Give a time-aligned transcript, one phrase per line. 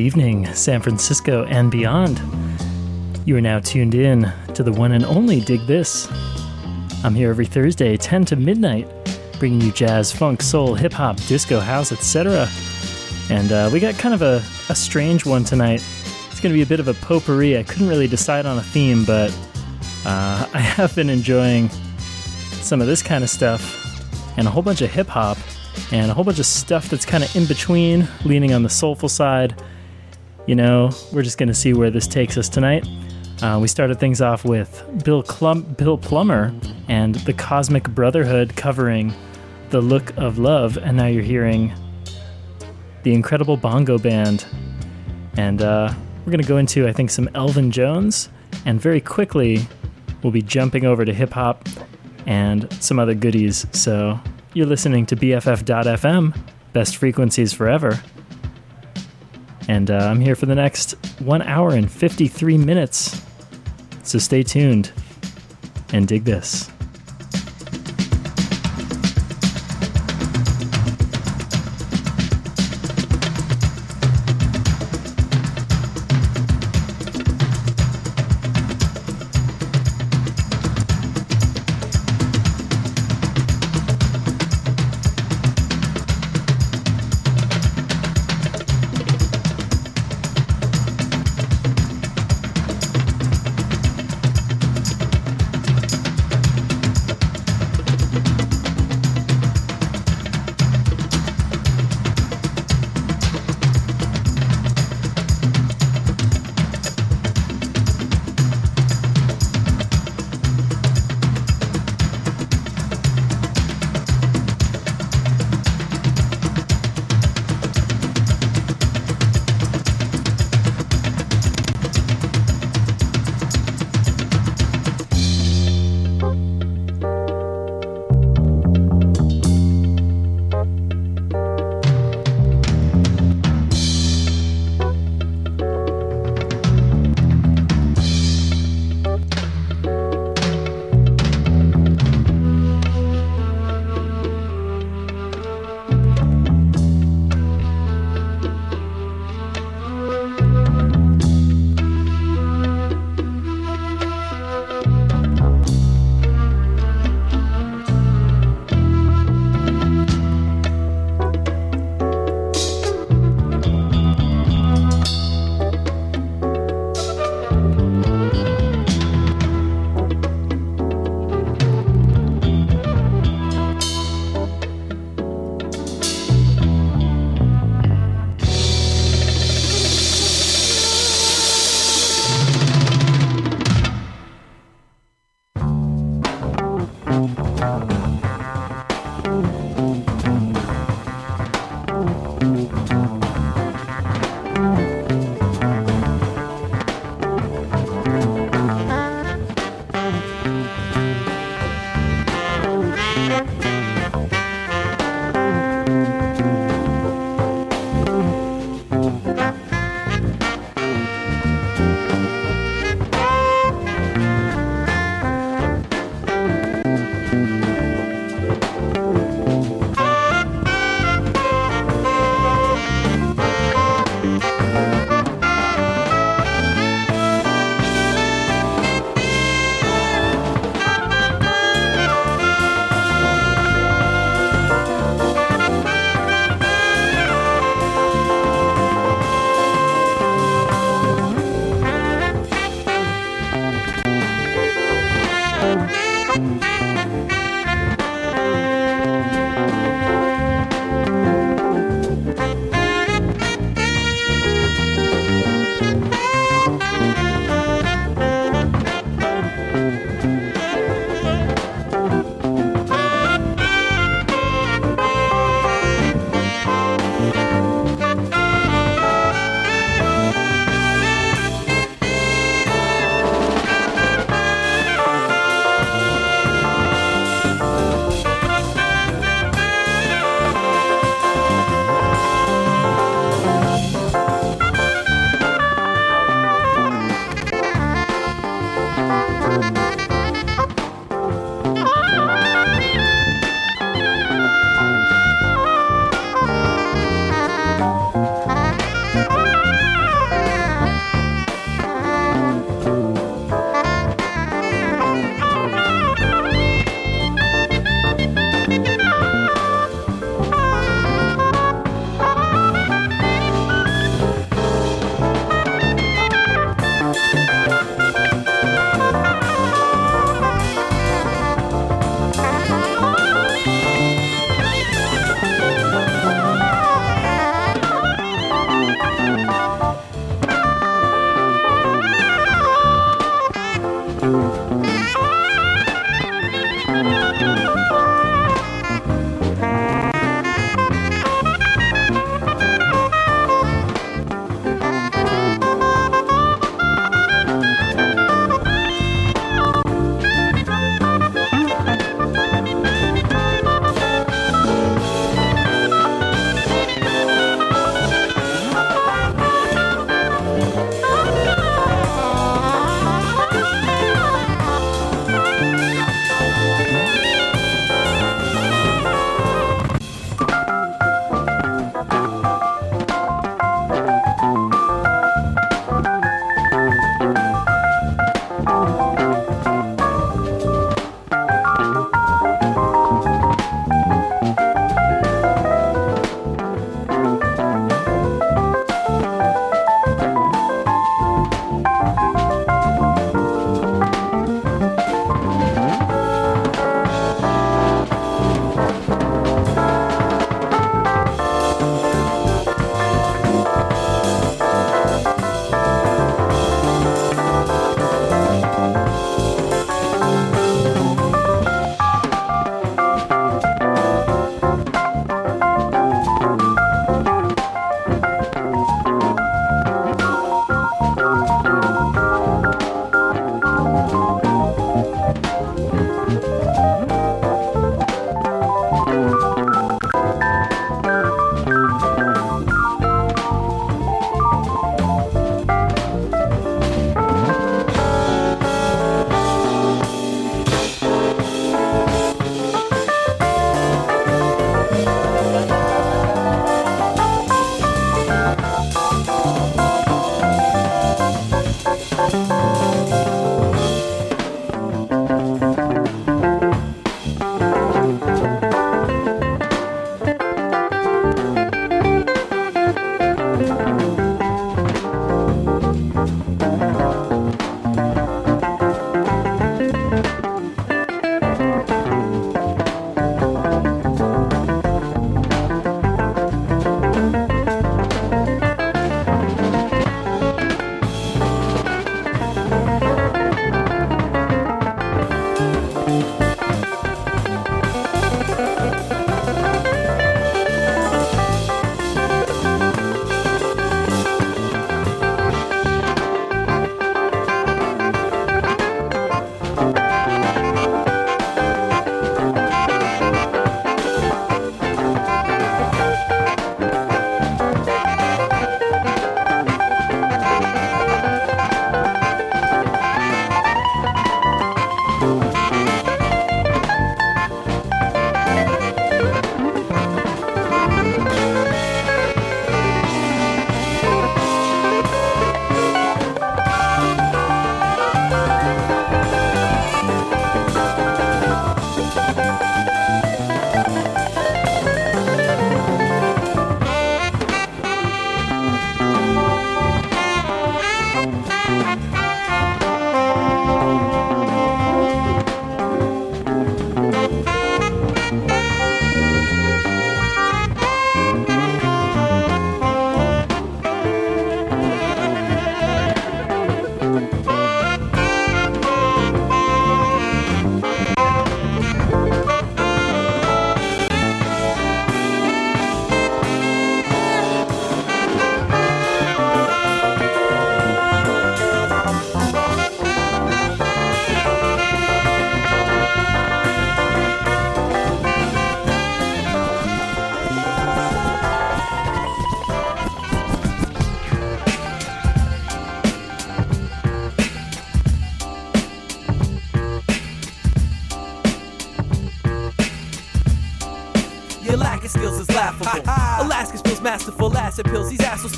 [0.00, 2.20] evening, San Francisco and beyond.
[3.26, 6.08] You are now tuned in to the one and only Dig This.
[7.04, 8.88] I'm here every Thursday, 10 to midnight,
[9.38, 12.48] bringing you jazz, funk, soul, hip hop, disco, house, etc.
[13.28, 15.84] And uh, we got kind of a, a strange one tonight.
[16.30, 17.58] It's going to be a bit of a potpourri.
[17.58, 19.30] I couldn't really decide on a theme, but
[20.04, 24.80] uh, I have been enjoying some of this kind of stuff and a whole bunch
[24.80, 25.38] of hip hop
[25.92, 29.08] and a whole bunch of stuff that's kind of in between, leaning on the soulful
[29.08, 29.60] side.
[30.46, 32.86] You know, we're just going to see where this takes us tonight.
[33.42, 36.52] Uh, we started things off with Bill, Clum- Bill Plummer
[36.88, 39.14] and the Cosmic Brotherhood covering
[39.70, 41.72] The Look of Love, and now you're hearing
[43.02, 44.44] the Incredible Bongo Band.
[45.36, 48.28] And uh, we're going to go into, I think, some Elvin Jones,
[48.66, 49.60] and very quickly
[50.22, 51.66] we'll be jumping over to hip hop
[52.26, 53.66] and some other goodies.
[53.72, 54.20] So
[54.52, 56.36] you're listening to BFF.FM,
[56.72, 58.00] best frequencies forever.
[59.70, 63.22] And uh, I'm here for the next one hour and 53 minutes.
[64.02, 64.90] So stay tuned
[65.92, 66.68] and dig this.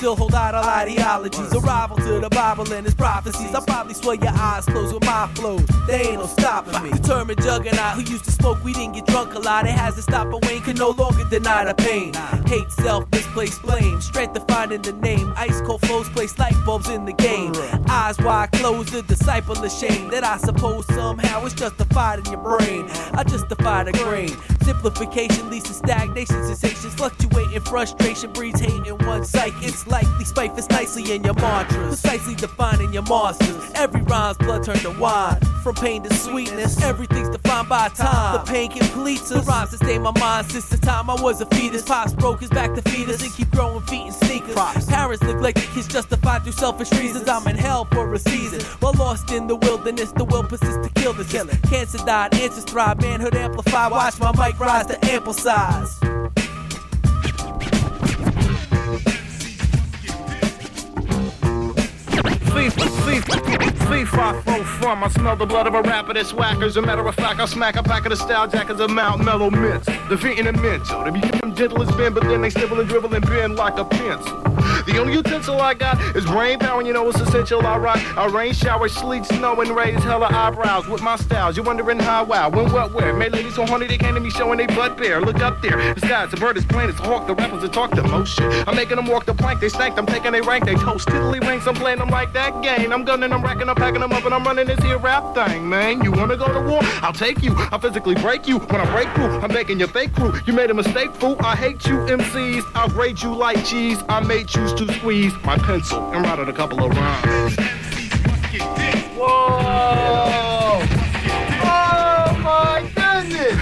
[0.02, 1.54] Still hold out our ideologies.
[1.54, 3.54] Arrival to the Bible and its prophecies.
[3.54, 5.64] I probably swear your eyes closed with my flows.
[5.87, 6.90] They ain't no stopping me.
[6.90, 9.64] Determined juggernaut who used to smoke weed and get drunk a lot.
[9.64, 12.14] It hasn't stopped, but Wayne can no longer deny the pain.
[12.49, 14.00] Hate, self, misplaced blame.
[14.00, 15.32] Strength defined in the name.
[15.37, 17.52] Ice cold flows place light bulbs in the game.
[17.88, 20.11] Eyes wide closed, the disciple ashamed.
[20.11, 22.90] That I suppose somehow it's justified in your brain.
[23.12, 24.37] I justify the grain.
[24.64, 29.66] Simplification leads to stagnation, sensations fluctuating, frustration breeds hate in one psyche.
[29.66, 33.71] It's likely spite fits nicely in your mantras, precisely defining your monsters.
[33.75, 35.40] Every rhyme's blood turned to wine.
[35.62, 38.45] From pain to sweetness, everything's defined by time.
[38.45, 39.45] The pain completes us.
[39.45, 41.83] The rhymes sustain my mind since the time I was a fetus.
[41.83, 44.54] Pops broke his back to feed us and keep growing feet and sneakers.
[44.54, 44.87] Props.
[44.87, 47.28] Parents neglected kids justified through selfish reasons.
[47.28, 48.61] I'm in hell for a season.
[48.81, 51.31] While lost in the wilderness, the will persists to kill this.
[51.31, 53.92] Cancer died, answers thrive, manhood amplified.
[53.92, 56.00] Watch my mic rise to ample size.
[64.82, 65.04] From.
[65.04, 66.60] I smell the blood of a rapper that's whack.
[66.60, 69.25] As a matter of fact, I smack a pack of the style jackets of Mount
[69.25, 69.86] Mellow Mints.
[69.86, 70.17] The
[70.60, 71.04] mental.
[71.04, 73.84] They become gentle as Ben, but then they stibble and dribble and bend like a
[73.84, 74.51] pencil.
[74.86, 77.64] The only utensil I got is brain power, and you know it's essential.
[77.64, 81.56] I rock a rain shower, sleet, snow, and raise hella eyebrows with my styles.
[81.56, 83.12] You're wondering how, wow, when, what, where?
[83.12, 85.21] Made ladies so horny they came to me showing they butt bare.
[85.21, 87.26] Look up there, the sky's a bird, is plain, it's a hawk.
[87.26, 88.68] The rappers that talk the most shit.
[88.68, 91.08] I'm making them walk the plank, they stank, I'm taking they rank, they toast.
[91.08, 92.92] Tiddly rings, I'm playing them like that game.
[92.92, 95.68] I'm gunning, I'm racking, I'm packing them up, and I'm running this here rap thing,
[95.68, 96.02] man.
[96.02, 96.80] You wanna go to war?
[97.02, 97.54] I'll take you.
[97.71, 98.58] I'll physically break you.
[98.58, 100.32] When I break through, I'm making your fake crew.
[100.47, 101.36] You made a mistake, fool.
[101.40, 102.64] I hate you, MCs.
[102.75, 103.99] I'll grade you like cheese.
[104.08, 104.45] I may
[104.76, 107.56] choose to squeeze my pencil and write out a couple of rhymes.
[109.17, 110.80] Whoa!
[111.65, 113.61] Oh my goodness!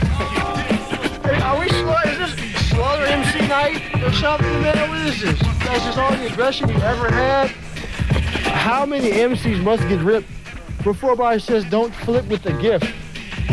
[1.22, 4.90] Hey, are we Is this Slaughter MC night or something, man?
[4.90, 5.40] What is this?
[5.40, 7.50] That's just all the aggression you ever had?
[8.52, 10.28] How many MCs must get ripped
[10.82, 12.92] before somebody says don't flip with the gift?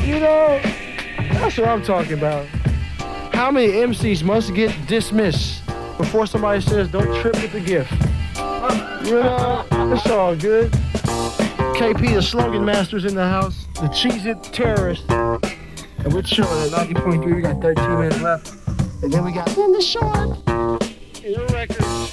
[0.05, 0.59] You know,
[1.33, 2.45] that's what I'm talking about.
[3.33, 5.66] How many MCs must get dismissed
[5.97, 7.91] before somebody says don't trip with the gift?
[9.05, 10.71] You know, it's all good.
[11.77, 15.09] KP, the slogan masters in the house, the Cheez It terrorist.
[15.09, 17.35] And we're chilling at 90.3.
[17.35, 18.53] We got 13 minutes left.
[19.03, 20.37] And then we got in the short.
[21.23, 22.06] Your records.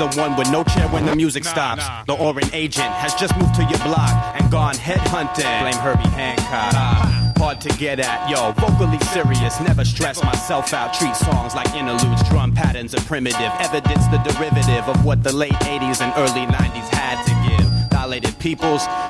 [0.00, 1.84] The one with no chair when the music stops.
[2.06, 5.60] The Orin agent has just moved to your block and gone headhunting.
[5.60, 7.36] Blame Herbie Hancock.
[7.36, 8.52] Hard to get at, yo.
[8.52, 10.94] Vocally serious, never stress myself out.
[10.94, 13.52] Treat songs like interludes, drum patterns are primitive.
[13.60, 18.38] Evidence the derivative of what the late 80s and early 90s had to give dilated
[18.38, 19.09] peoples, far from tentative.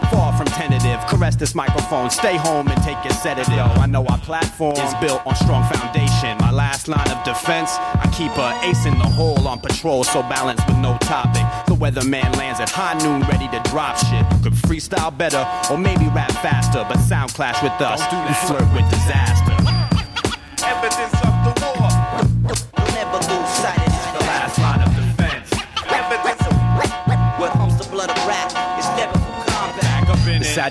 [1.11, 3.53] Caress this microphone, stay home and take your sedative.
[3.53, 6.39] Yo, I know our platform is built on strong foundation.
[6.39, 10.23] My last line of defense, I keep a ace in the hole on patrol, so
[10.23, 11.43] balanced with no topic.
[11.67, 14.25] The weatherman lands at high noon, ready to drop shit.
[14.45, 18.01] Could freestyle better, or maybe rap faster, but sound clash with us.
[18.13, 19.40] You flirt with disaster.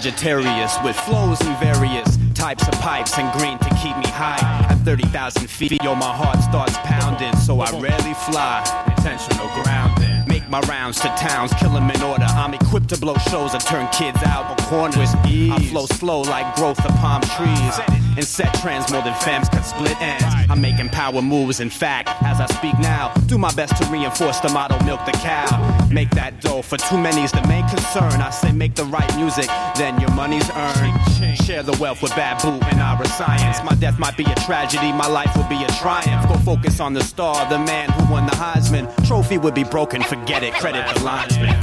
[0.01, 4.39] Sagittarius with flows and various types of pipes and green to keep me high.
[4.69, 8.63] At 30,000 feet, yo, my heart starts pounding, so I rarely fly.
[8.95, 10.23] Intentional grounding.
[10.25, 12.23] Make my rounds to towns, kill 'em in order.
[12.23, 15.13] I'm equipped to blow shows and turn kids out on corners.
[15.25, 17.75] I flow slow like growth of palm trees.
[18.19, 20.25] And set trends more than femmes can split ends.
[20.49, 23.13] I'm making power moves, in fact, as I speak now.
[23.27, 25.87] Do my best to reinforce the motto, milk the cow.
[25.89, 28.19] Make that dough, for too many is the main concern.
[28.19, 31.37] I say make the right music, then your money's earned.
[31.37, 33.63] Share the wealth with Babu and Iriscience.
[33.63, 36.27] My death might be a tragedy, my life will be a triumph.
[36.27, 38.93] Go focus on the star, the man who won the Heisman.
[39.07, 41.55] Trophy would be broken, forget it, credit the linesman.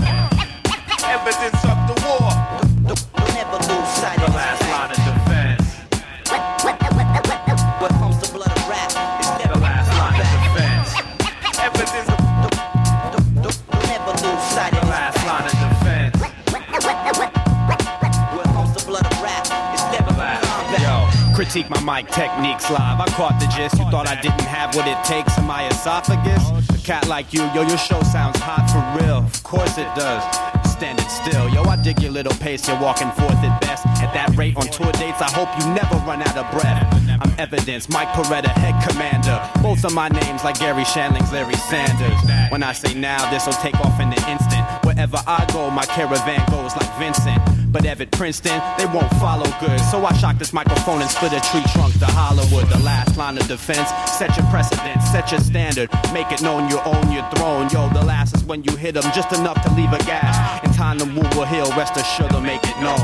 [1.04, 1.85] Evidence of
[21.36, 22.98] critique my mic techniques live.
[22.98, 23.76] I caught the gist.
[23.76, 26.40] You thought I didn't have what it takes in my esophagus?
[26.72, 29.18] A cat like you, yo, your show sounds hot for real.
[29.18, 30.24] Of course it does.
[30.72, 32.66] Standing still, yo, I dig your little pace.
[32.66, 33.84] You're walking forth at best.
[34.00, 36.88] At that rate on tour dates, I hope you never run out of breath.
[37.20, 39.36] I'm evidence, Mike Perretta, head commander.
[39.60, 42.16] Both of my names like Garry Shandling's Larry Sanders.
[42.48, 44.64] When I say now, this'll take off in an instant.
[44.88, 47.55] Wherever I go, my caravan goes like Vincent.
[47.76, 49.78] But Evan Princeton, they won't follow good.
[49.92, 52.66] So I shock this microphone and split a tree trunk to Hollywood.
[52.70, 53.90] The last line of defense.
[54.10, 55.90] Set your precedent, set your standard.
[56.14, 57.68] Make it known you own your throne.
[57.68, 60.64] Yo, the last is when you hit them, just enough to leave a gas.
[60.64, 62.96] In time, the wound will heal, rest assured they'll make it known.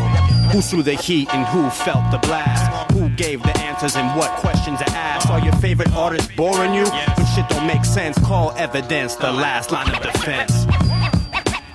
[0.52, 2.92] Who threw the heat and who felt the blast?
[2.92, 5.28] Who gave the answers and what questions are asked?
[5.28, 6.86] Are your favorite artists boring you?
[6.86, 10.64] When shit don't make sense, call evidence the last line of defense.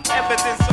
[0.10, 0.67] Evidence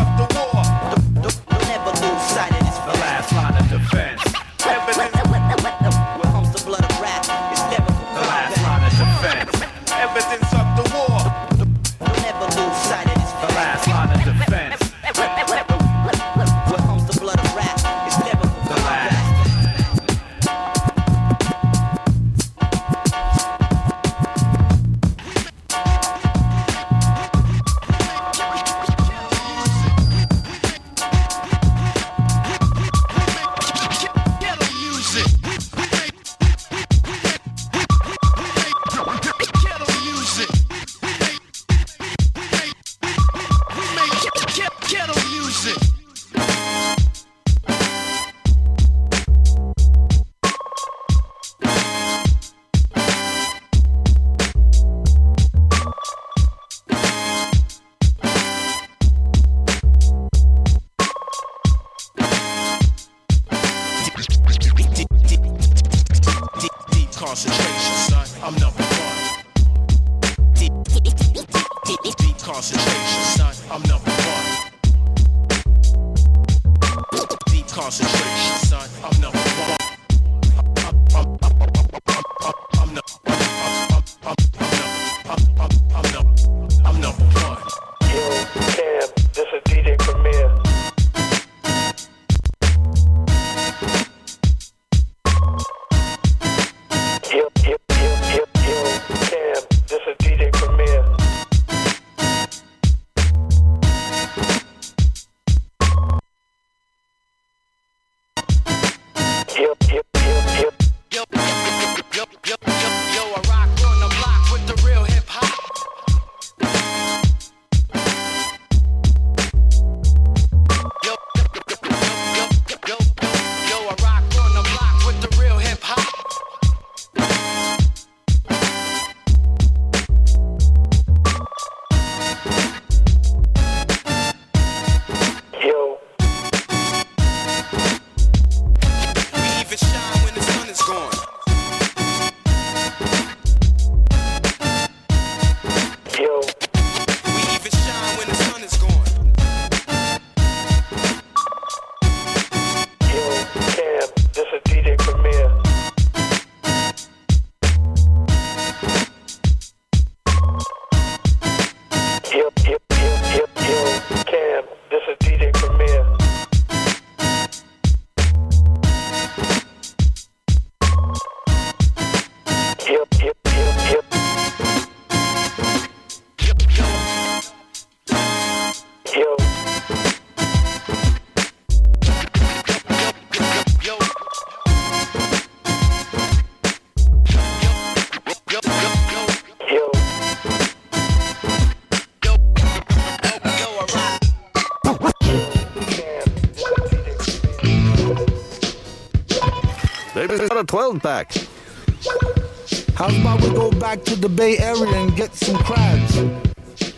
[203.95, 206.21] back to the Bay Area and get some crabs?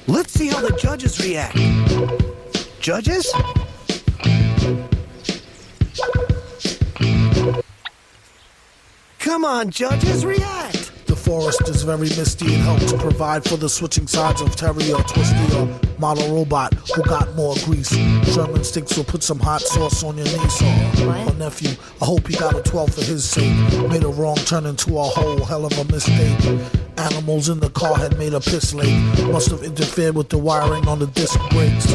[0.06, 1.59] Let's see how the judges react.
[2.80, 3.30] Judges?
[9.18, 10.92] Come on, judges, react!
[11.06, 15.02] The forest is very misty and helps provide for the switching sides of Terry Terrier
[15.02, 17.94] Twisty, or model robot who got more grease.
[18.32, 20.64] Sherman Sticks will put some hot sauce on your knee, so
[21.04, 23.54] my nephew, I hope he got a 12 for his sake.
[23.90, 26.86] Made a wrong turn into a whole hell of a mistake.
[26.98, 28.94] Animals in the car had made a piss lake.
[29.26, 31.87] Must have interfered with the wiring on the disc brakes.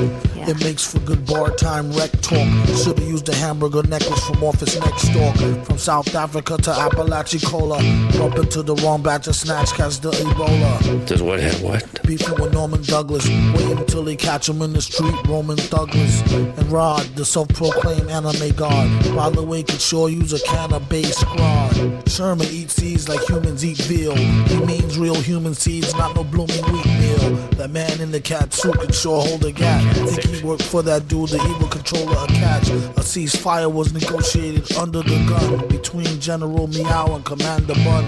[0.48, 2.48] It makes for good bar time rec talk.
[2.78, 5.34] Should've used a hamburger necklace from office next door.
[5.66, 7.78] From South Africa to Apalachicola.
[8.18, 11.06] Bump into the wrong batch of snatch, catch the Ebola.
[11.06, 12.04] Does what have what?
[12.04, 13.28] Beefing with Norman Douglas.
[13.28, 15.16] Wait until they catch him in the street.
[15.28, 19.16] Roman Douglas and Rod, the self-proclaimed anime god.
[19.16, 22.10] By the way, could sure use a can of base squad.
[22.10, 24.16] Sherman eats seeds like humans eat veal.
[24.16, 27.36] He means real human seeds, not no blooming wheat meal.
[27.58, 29.82] That man in the cat suit could sure hold a gap.
[30.32, 32.70] Think he worked for that dude, the evil controller, a catch.
[32.70, 38.06] A ceasefire was negotiated under the gun between General Meow and Commander Bun.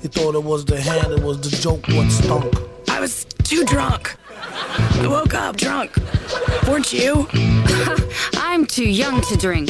[0.00, 2.54] He thought it was the hand, it was the joke what stunk.
[2.88, 4.16] I was too drunk.
[4.30, 5.94] I woke up drunk.
[6.66, 7.28] Weren't you?
[8.34, 9.68] I'm too young to drink.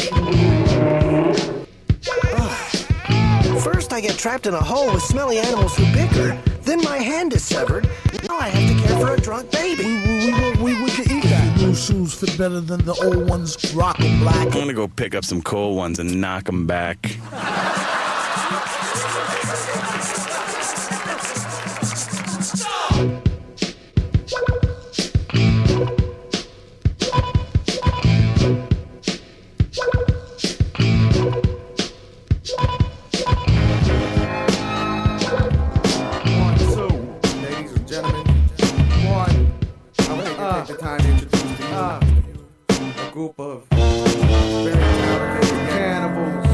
[3.60, 6.40] First, I get trapped in a hole with smelly animals who bicker.
[6.68, 7.88] Then my hand is severed.
[8.28, 9.84] Now I have to care for a drunk baby.
[9.84, 11.56] We, we, we, we could eat that.
[11.56, 13.74] New shoes fit better than the old ones.
[13.74, 14.36] Rock 'em black.
[14.48, 16.98] I'm gonna go pick up some cold ones and knock them back.
[43.18, 46.46] Group of very talented cannibals,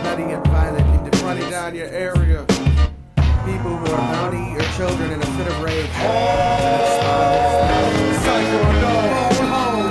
[0.00, 2.42] bloody and violent, running down your area.
[3.44, 5.90] People who are bounty your children in a fit of rage.
[8.24, 8.58] Psycho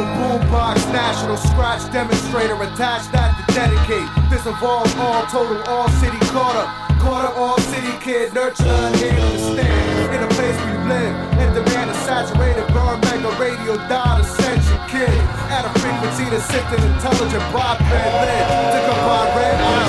[0.01, 4.09] the boombox national scratch demonstrator attached that to dedicate.
[4.31, 6.99] This involves all total, all city caught up.
[7.01, 10.15] Caught up, all city kid, nurture, unable to stand.
[10.15, 14.44] In a place you live, in demand a saturated burn mega radio ascension
[14.95, 15.11] kid.
[15.51, 17.45] At a frequency to sift an intelligent
[17.91, 18.45] red lid.
[18.73, 19.83] To combine red, I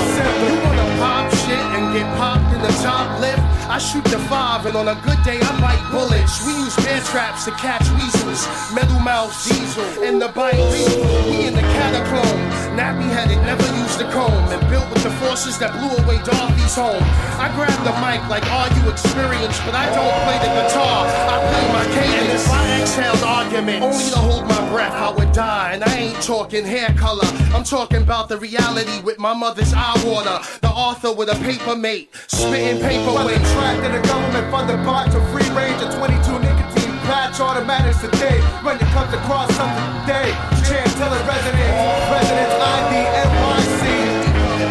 [0.47, 3.39] You wanna pop shit and get popped in the top lip?
[3.69, 6.35] I shoot the five, and on a good day I bite bullets.
[6.45, 8.41] We use bear traps to catch weasels,
[8.75, 11.03] metal mouth diesel, and the bite lethal.
[11.29, 12.39] We in the catacomb,
[12.77, 16.75] nappy headed, never used a comb, and built with the forces that blew away Dorothy's
[16.77, 17.01] home.
[17.41, 19.65] I grab the mic like, all you experienced?
[19.65, 22.45] But I don't play the guitar, I play my cadence.
[22.45, 25.73] If I exhaled argument, only to hold my breath, I would die.
[25.73, 29.97] And I ain't talking hair color, I'm talking about the reality with my mother's eye
[30.05, 30.37] water.
[30.61, 33.41] The author with a paper mate, spitting paperweight.
[33.57, 36.66] tracked in a government funded box of free range of 22 nicotine
[37.07, 38.37] patch automatics today.
[38.61, 40.35] When it comes across something today,
[40.67, 41.79] Chantilly residents,
[42.11, 42.93] residents ID
[43.31, 43.83] NYC.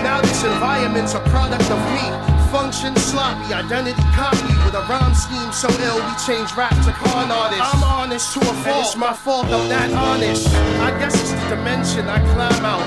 [0.04, 2.04] Now this environment's a product of me.
[2.52, 7.30] Function sloppy, identity copy with a rhyme scheme so ill we change rap to con
[7.32, 7.74] artists.
[7.74, 10.46] I'm honest to a fault, and it's my fault I'm not honest.
[10.80, 12.84] I guess it's the dimension I climb out.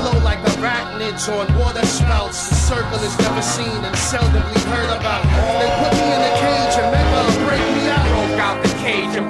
[0.00, 2.48] Flow like arachnids on water spouts.
[2.48, 5.22] The circle is never seen and seldomly heard about.
[5.60, 7.05] They put me in a cage and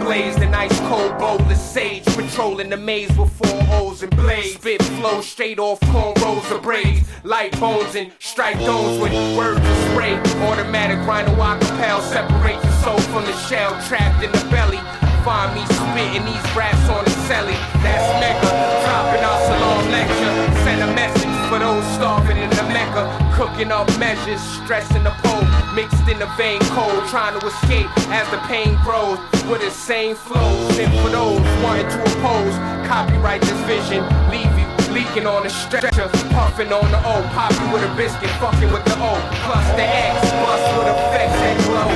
[0.06, 2.04] blazed an ice cold bowl of sage.
[2.06, 4.54] Patrolling the maze with four O's and blades.
[4.54, 7.08] Spit flow straight off cornrows of braids.
[7.24, 10.14] Light bones and strike those with words of spray.
[10.46, 15.05] Automatic rhino acapel separate the soul from the shell trapped in the belly.
[15.26, 17.58] Find me spitting these raps on the celly.
[17.82, 18.46] That's mega.
[18.86, 20.32] Dropping our salam lecture.
[20.62, 23.10] Send a message for those starving in the Mecca.
[23.34, 25.42] Cooking up measures, stressing the pole.
[25.74, 29.18] Mixed in the vein cold, trying to escape as the pain grows.
[29.50, 30.78] With the same flows.
[30.78, 32.54] And for those wanting to oppose,
[32.86, 34.06] copyright this vision.
[34.30, 36.08] Leave you leaking on the stretcher.
[36.30, 37.14] Puffing on the O.
[37.34, 39.18] Pop you with a biscuit, fucking with the O.
[39.42, 41.90] Plus the X, bust with effects that glow.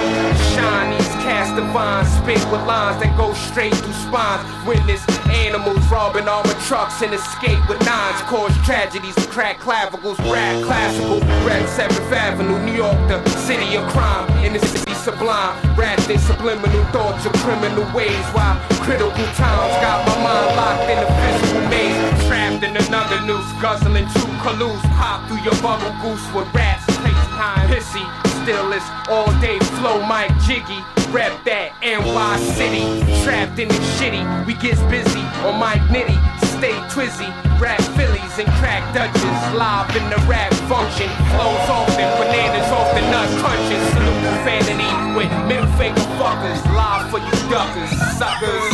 [0.51, 1.00] Shine these
[1.31, 4.43] cast divine, spit with lines that go straight through spines.
[4.67, 5.03] Witness
[5.47, 8.21] animals robbing armored trucks and escape with nines.
[8.27, 11.21] Cause tragedies, crack clavicles, rap classical.
[11.47, 14.27] Rap 7th Avenue, New York, the city of crime.
[14.43, 18.27] In the city sublime, wrapped in subliminal thoughts of criminal ways.
[18.35, 22.27] While critical times got my mind locked in a physical maze.
[22.27, 24.83] Trapped in another noose, guzzling two colludes.
[24.99, 26.85] Pop through your bubble goose with rats.
[26.87, 28.30] Taste time, pissy.
[28.53, 30.83] All day flow, Mike Jiggy.
[31.15, 32.83] Rep that NY City.
[33.23, 34.23] Trapped in the shitty.
[34.45, 36.19] We gets busy on Mike Nitty.
[36.59, 37.31] Stay twizzy.
[37.63, 39.39] Rap Phillies and crack Dutches.
[39.55, 41.07] Live in the rap function.
[41.31, 42.07] Flows often.
[42.19, 43.83] Bananas off the nut crunches.
[43.95, 46.59] Salute profanity with middle finger fuckers.
[46.75, 47.91] Live for you duckers.
[48.19, 48.70] Suckers.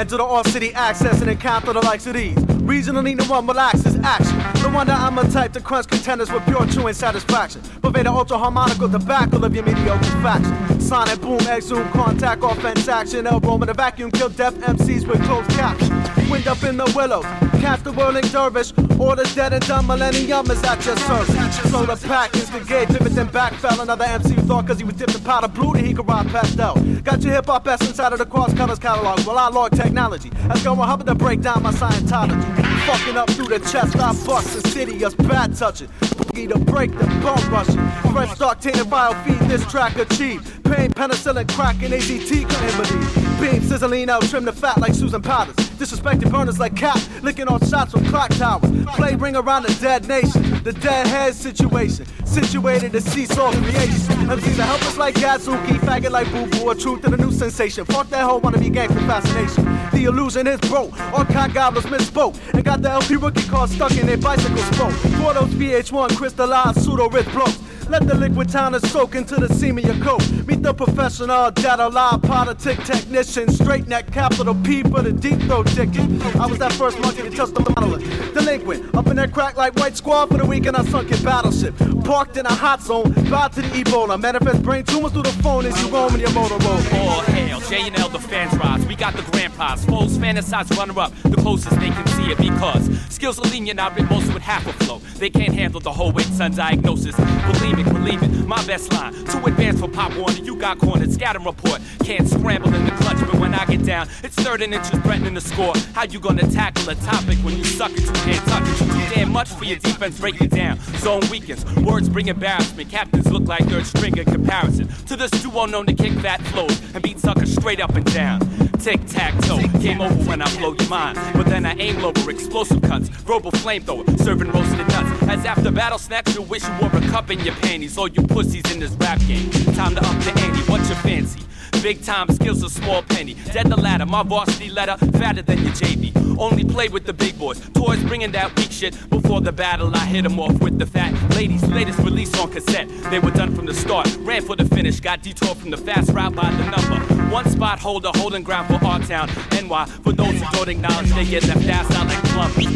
[0.00, 2.34] Enter the all city access and encounter the likes of these.
[2.64, 4.38] Regionally, the one relaxes action.
[4.62, 7.60] No wonder I'm a type to crunch contenders with pure chewing satisfaction.
[7.82, 10.80] Pervade the ultra harmonical tobacco of your mediocre faction.
[10.80, 13.26] Sonic boom, exhume, contact, offense action.
[13.26, 16.30] Elbow in the vacuum, kill deaf MCs with closed captions.
[16.30, 17.26] Wind up in the willows,
[17.60, 18.72] catch the whirling dervish.
[18.98, 21.56] Orders dead and done, millennium is at your service.
[21.70, 23.80] Slow the pack, instigate, pivot, then backfell.
[23.80, 26.28] Another MC who thought cause he was dipped in powder blue that he could ride
[26.28, 26.74] pastel.
[27.02, 29.20] Got your hip hop essence out of the cross colors catalog.
[29.26, 30.30] Well, I log technology.
[30.48, 32.70] That's going Hubbard to break down my Scientology.
[32.86, 35.88] Fucking up through the chest, I bust insidious, bad touching.
[36.00, 38.12] Boogie to break the bone rushing.
[38.12, 40.40] Fresh start, tainted file, feed this track achieve.
[40.64, 43.19] Pain, penicillin, crack, and AZT couldn't believe.
[43.40, 45.54] Beam, sizzling out, trim the fat like Susan Powters.
[45.80, 48.70] Disrespected burners like Cap, licking on shots from clock towers.
[48.96, 52.04] Play ring around the dead nation, the dead head situation.
[52.26, 54.28] Situated to seesaw creation.
[54.28, 57.86] MCs are helpless like Gazuki, faggot like Boo Boo, a truth and a new sensation.
[57.86, 59.64] Fuck that whole wanna be gangster fascination.
[59.92, 63.96] The illusion is broke, all kind gobblers misspoke, and got the LP rookie car stuck
[63.96, 64.92] in their bicycle spoke.
[64.92, 67.58] For those VH1 crystallized pseudo wrist blokes.
[67.90, 70.22] Let the liquid toner soak into the seam of your coat.
[70.46, 73.50] Meet the professional data live politic technician.
[73.50, 76.08] Straight neck, capital P for the deep throat ticket.
[76.36, 78.32] I was that first monkey to touch the monolith.
[78.32, 80.76] Delinquent, up in that crack like white squad for the weekend.
[80.76, 81.74] I sunk in battleship.
[82.04, 84.20] Parked in a hot zone, bound to the Ebola.
[84.20, 86.94] Manifest brain tumors through the phone as you roam in your Motorola.
[86.94, 88.86] All hail, J and L, the fans rise.
[88.86, 89.84] We got the grand prize.
[89.84, 93.80] Foes fantasize runner up, the closest they can see it because skills are lenient.
[93.80, 95.00] I read most with half a flow.
[95.16, 97.16] They can't handle the whole weight, son diagnosis.
[97.16, 100.36] Believe My best line, too advanced for Pop Warner.
[100.38, 101.80] You got cornered, scatter report.
[102.04, 105.34] Can't scramble in the clutch, but when I get down, it's third and inches threatening
[105.34, 105.72] the score.
[105.94, 108.00] How you gonna tackle a topic when you suck it?
[108.00, 108.80] You can't touch it.
[108.80, 110.78] You too damn much for your defense, break it down.
[110.98, 112.90] Zone weakens, words bring embarrassment.
[112.90, 116.80] Captains look like third string in comparison to this duo known to kick fat flows
[116.94, 118.40] and beat suckers straight up and down.
[118.80, 121.18] Tic tac toe, game over when I blow your mind.
[121.34, 125.22] But then I aim lower, explosive cuts, verbal flamethrower, serving roasted nuts.
[125.24, 127.96] As after battle snacks, you wish you wore a cup in your panties.
[127.96, 129.48] All you pussies in this rap game.
[129.78, 131.40] Time to up the ante, what's your fancy?
[131.82, 133.34] Big time skills, a small penny.
[133.52, 136.12] Dead the ladder, my varsity letter, fatter than your JV.
[136.36, 137.60] Only play with the big boys.
[137.74, 138.92] Toys bringing that weak shit.
[139.08, 141.62] Before the battle, I hit 'em off with the fat ladies.
[141.62, 142.88] Latest release on cassette.
[143.10, 144.08] They were done from the start.
[144.20, 146.98] Ran for the finish, got detoured from the fast route by the number.
[147.38, 149.84] One spot holder, holding ground for our town, NY.
[150.04, 152.66] For those who don't acknowledge, they get left ass out like plumbers.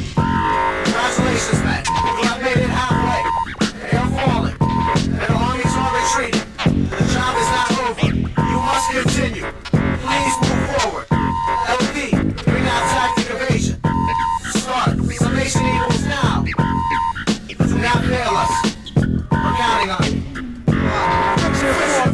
[0.84, 1.82] Congratulations, man.
[2.22, 3.23] You made it halfway.
[4.84, 6.44] And the armies are retreating.
[6.90, 8.06] The job is not over.
[8.06, 9.46] You must continue.
[10.04, 11.06] Please move forward.
[11.68, 12.10] LP,
[12.44, 13.76] bring out tactic evasion.
[14.50, 14.90] Start.
[15.14, 16.44] Summation equals now.
[16.44, 18.52] Do not fail us.
[18.96, 20.20] We're counting on you.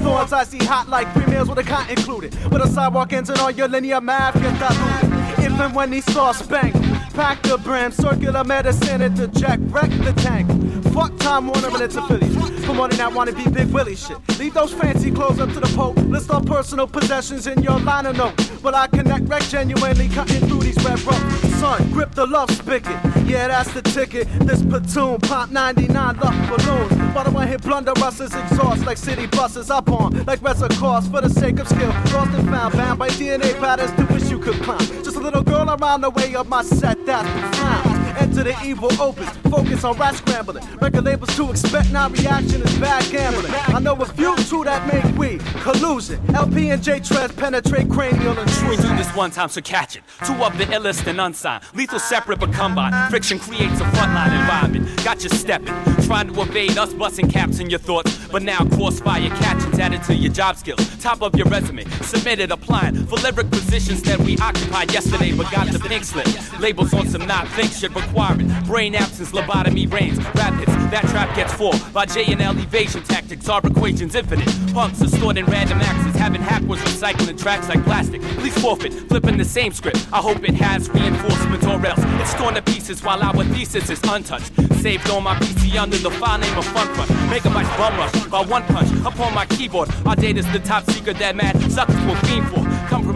[0.05, 2.35] Thorns I see hot like three meals with a cot included.
[2.51, 5.45] With a sidewalk engine on your linear math, get diluted.
[5.45, 6.75] If and when these saw spank,
[7.21, 10.49] pack the brim, circular medicine at the jack, wreck the tank.
[10.95, 12.64] Fuck Time Warner and its affiliates.
[12.64, 14.16] Promoting that wanna be Big Willie shit.
[14.39, 15.97] Leave those fancy clothes up to the Pope.
[16.14, 18.35] List all personal possessions in your liner note.
[18.62, 21.41] But I connect wreck genuinely cutting through these red ropes.
[21.61, 22.99] Son, grip the love spigot.
[23.27, 24.27] Yeah, that's the ticket.
[24.41, 27.14] This platoon, pop 99 love balloons.
[27.14, 29.71] But I hit blunder russes, exhaust like city buses.
[29.71, 31.91] Up on like reservoirs for the sake of skill.
[32.12, 34.87] Lost and found, bound by DNA patterns to wish you could climb.
[35.05, 37.80] Just a little girl around the way of my set, that's frown.
[38.19, 40.65] Enter the evil opus, focus on rat scrambling.
[40.81, 43.53] Record labels to expect non-reaction is bad gambling.
[43.53, 46.21] I know a few two that make we collusion.
[46.35, 48.83] LP and J Treads penetrate cranial We intrusion.
[48.91, 50.03] do this one time, so catch it.
[50.25, 51.63] Two of the illest and unsigned.
[51.75, 53.11] Lethal separate but combined.
[53.11, 55.05] Friction creates a frontline environment.
[55.05, 55.75] Got you stepping.
[56.05, 58.17] Trying to evade us busting caps in your thoughts.
[58.29, 60.81] But now crossfire catchings added to your job skills.
[60.99, 61.85] Top of your resume.
[62.03, 66.27] Submitted applying for lyric positions that we occupied yesterday but got the pink slip.
[66.61, 68.48] Labels on some not think shit requiring.
[68.64, 70.18] Brain absence, lobotomy reigns.
[70.34, 71.74] Rap hits, that trap gets full.
[71.92, 74.48] By J and L evasion tactics, our equations infinite.
[74.72, 76.14] Punks are stored in random axes.
[76.14, 78.22] Having hackers recycling tracks like plastic.
[78.22, 80.07] Please forfeit, flipping the same script.
[80.12, 84.01] I hope it has reinforcements or else it's torn to pieces while our thesis is
[84.09, 84.53] untouched.
[84.80, 87.11] Saved on my PC under the file name of Fun Crunch.
[87.30, 89.88] Megabytes bum rush by one punch upon my keyboard.
[90.07, 92.70] Our data's the top secret that mad suckers will fiend for.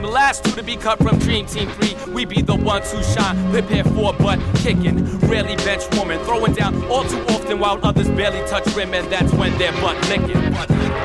[0.04, 2.12] The last two to be cut from Dream Team 3.
[2.12, 5.02] We be the ones who shine, prepare for butt kicking.
[5.20, 9.32] Rarely bench woman, throwing down all too often while others barely touch rim, and that's
[9.32, 10.52] when they're butt licking.
[10.52, 11.04] Butt licking.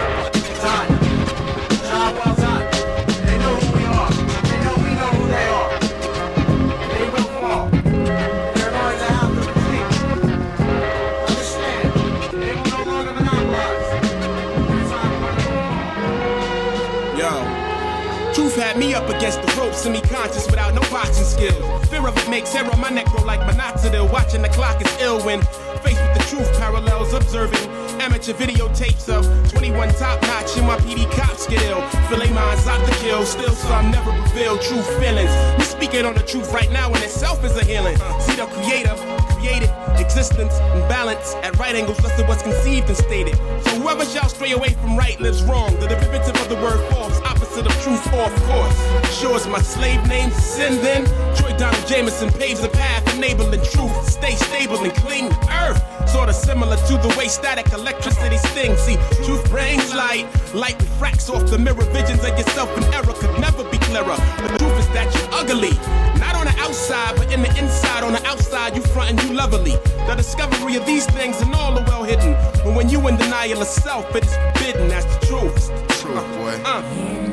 [19.79, 21.87] Semi-conscious without no boxing skills.
[21.87, 24.11] Fear of it makes hair on my neck grow like minoxidil.
[24.11, 25.41] Watching the clock is ill when
[25.79, 27.63] faced with the truth, parallels observing
[28.01, 31.81] amateur videotapes of 21 top notch in my PD cops get ill.
[32.09, 35.31] Fillet minds out to kill, still some never reveal true feelings.
[35.57, 37.95] We speaking on the truth right now in itself is a healing.
[38.19, 38.95] See the creator
[39.39, 43.37] created existence and balance at right angles less than what's conceived and stated.
[43.63, 45.73] So whoever shall stray away from right lives wrong.
[45.79, 47.18] The derivative of the word false,
[47.65, 48.77] of truth, off course.
[49.19, 51.05] Sure as my slave name's sin then.
[51.35, 54.09] Troy Donald Jameson paves the path, enabling truth.
[54.09, 55.25] Stay stable and clean
[55.63, 55.81] earth.
[56.09, 58.79] Sorta similar to the way static electricity stings.
[58.79, 60.25] See, truth brings light.
[60.53, 64.17] Light refracts off the mirror visions of yourself, and error could never be clearer.
[64.41, 65.73] The truth is that you're ugly.
[66.19, 68.03] Not on the outside, but in the inside.
[68.03, 69.75] On the outside, you front and you lovely.
[70.07, 72.33] The discovery of these things and all are well hidden.
[72.63, 74.87] But when you in denial of self, it is forbidden.
[74.87, 75.98] That's the truth.
[76.09, 76.57] Truth, boy.
[76.65, 76.81] Uh.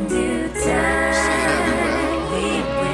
[0.06, 0.52] See it
[1.56, 1.96] everywhere.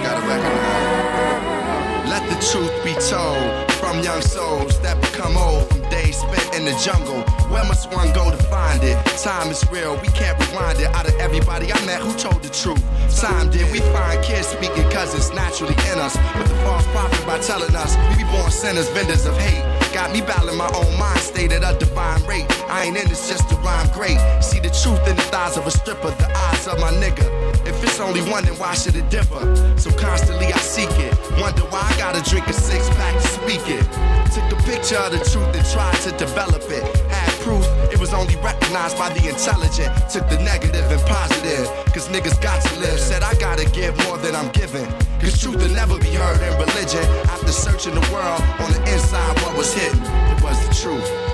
[0.04, 2.08] Gotta recognize.
[2.08, 3.42] Let the truth be told
[3.82, 7.22] from young souls that become old from days spent in the jungle.
[7.50, 8.96] Where must one go to find it?
[9.18, 10.86] Time is real, we can't rewind it.
[10.94, 12.80] Out of everybody I met, who told the truth?
[13.20, 16.16] Time did we find kids speaking cause it's naturally in us.
[16.38, 19.81] But the false prophet by telling us we be born sinners, vendors of hate.
[19.92, 22.46] Got me battling my own mind state at a divine rate.
[22.70, 24.18] I ain't in this just to rhyme great.
[24.40, 27.28] See the truth in the thighs of a stripper, the eyes of my nigga.
[27.66, 29.44] If it's only one, then why should it differ?
[29.76, 31.12] So constantly I seek it.
[31.38, 33.84] Wonder why I gotta drink a six pack to speak it.
[34.32, 36.82] Took a picture of the truth and tried to develop it.
[37.12, 37.64] Had proof
[38.02, 39.88] was only recognized by the intelligent.
[40.10, 42.98] Took the negative and positive, cause niggas got to live.
[42.98, 44.86] Said I gotta give more than I'm giving.
[45.20, 47.04] Cause truth will never be heard in religion.
[47.30, 50.02] After searching the world on the inside, what was hidden?
[50.34, 51.31] It was the truth.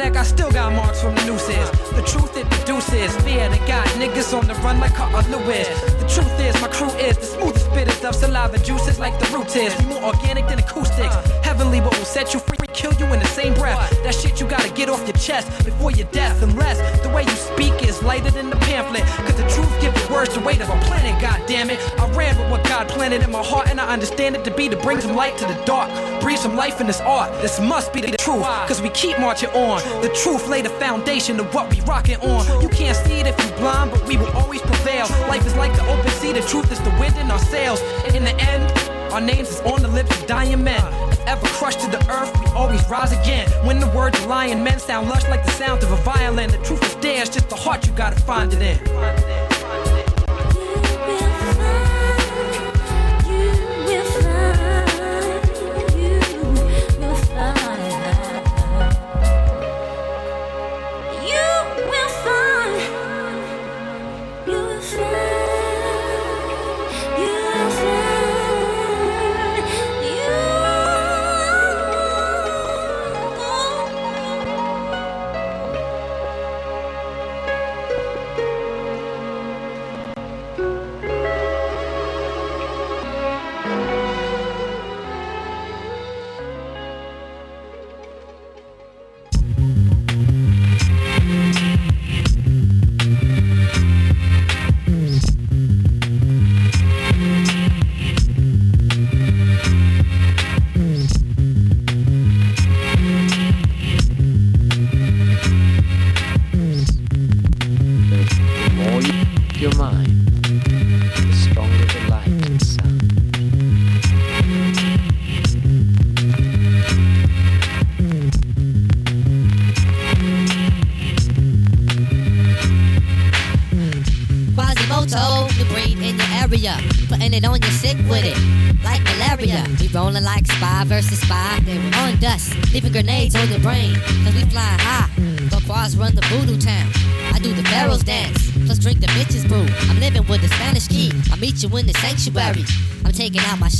[0.00, 1.70] Neck, I still got marks from the nooses.
[1.92, 5.68] The truth it produces fear that got niggas on the run like Carter Lewis.
[6.00, 9.54] The truth is, my crew is the smoothest spitters of saliva juices like the root
[9.56, 9.76] is.
[9.78, 11.14] We more organic than acoustics.
[11.44, 13.90] Heavenly, what will set you free, kill you in the same breath.
[14.04, 16.42] That shit you gotta get off your chest before your death.
[16.42, 19.04] Unless the way you speak is lighter than the pamphlet.
[19.26, 21.78] Cause the truth gives the words the weight of a planet, god damn it.
[22.00, 24.68] I ran with what God planted in my heart, and I understand it to be
[24.70, 25.90] to bring some light to the dark.
[26.22, 27.30] Breathe some life in this art.
[27.42, 28.44] This must be the truth.
[28.68, 29.82] Cause we keep marching on.
[30.02, 32.62] The truth lay the foundation of what we rocking on.
[32.62, 35.06] You can't see it if you're blind, but we will always prevail.
[35.28, 37.80] Life is like the open sea, the truth is the wind in our sails.
[38.14, 38.64] In the end,
[39.12, 40.82] our names is on the lips of dying men.
[41.10, 43.50] If ever crushed to the earth, we always rise again.
[43.66, 46.58] When the words of lion men sound lush like the sound of a violin, the
[46.58, 49.19] truth is there, it's just the heart you gotta find it in.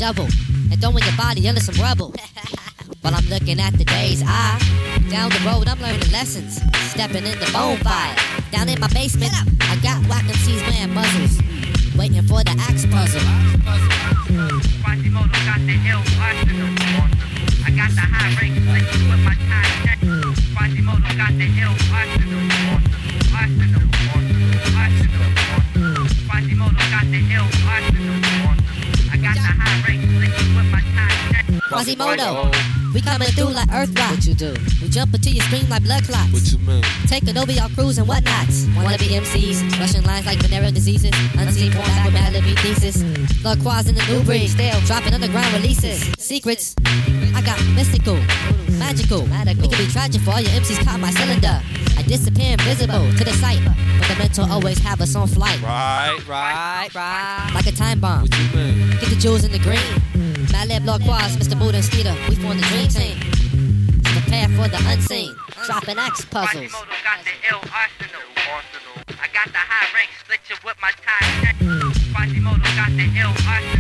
[0.01, 0.24] Shovel
[0.72, 2.14] and throwing your body under some rubble.
[3.03, 4.59] While I'm looking at the day's eye.
[5.11, 6.57] Down the road, I'm learning lessons.
[6.88, 8.16] Stepping in the bonfire.
[8.51, 11.36] Down in my basement, I got whack MCs wearing muzzles.
[11.98, 13.20] Waiting for the axe puzzle.
[17.66, 18.57] I got the high rank
[32.95, 34.12] We coming through like Earth rock.
[34.12, 34.55] What you do?
[34.81, 36.33] We jump into your screen like blood clots.
[36.33, 36.85] What you mean?
[37.09, 38.66] Taking over your crews and whatnots.
[38.76, 41.11] Wanna be MCs, rushing lines like venereal diseases.
[41.37, 43.03] Unseen porn back with mad living thesis.
[43.45, 46.03] Lord Quaz in the new breed, still dropping underground releases.
[46.18, 46.76] Secrets,
[47.35, 48.14] I got mystical,
[48.78, 49.22] magical.
[49.22, 51.61] We can be tragic for all your MCs caught my cylinder.
[51.99, 53.59] I disappear invisible to the sight,
[53.99, 55.61] but the mental always have us on flight.
[55.62, 57.51] Right, right, right.
[57.55, 58.22] Like a time bomb.
[58.22, 58.91] What you mean?
[59.01, 60.30] Get the jewels in the green.
[60.61, 61.56] Malib Lord Quaz, Mr.
[61.82, 63.16] Skeeter, we form the dream team.
[64.04, 65.34] Prepare for the unseen,
[65.64, 66.70] dropping axe puzzles.
[66.70, 68.20] Quasimodo got the ill arsenal.
[69.08, 71.54] I got the high rank split you with my tie.
[72.12, 73.32] Quasimodo got the ill.
[73.48, 73.80] Arsenal.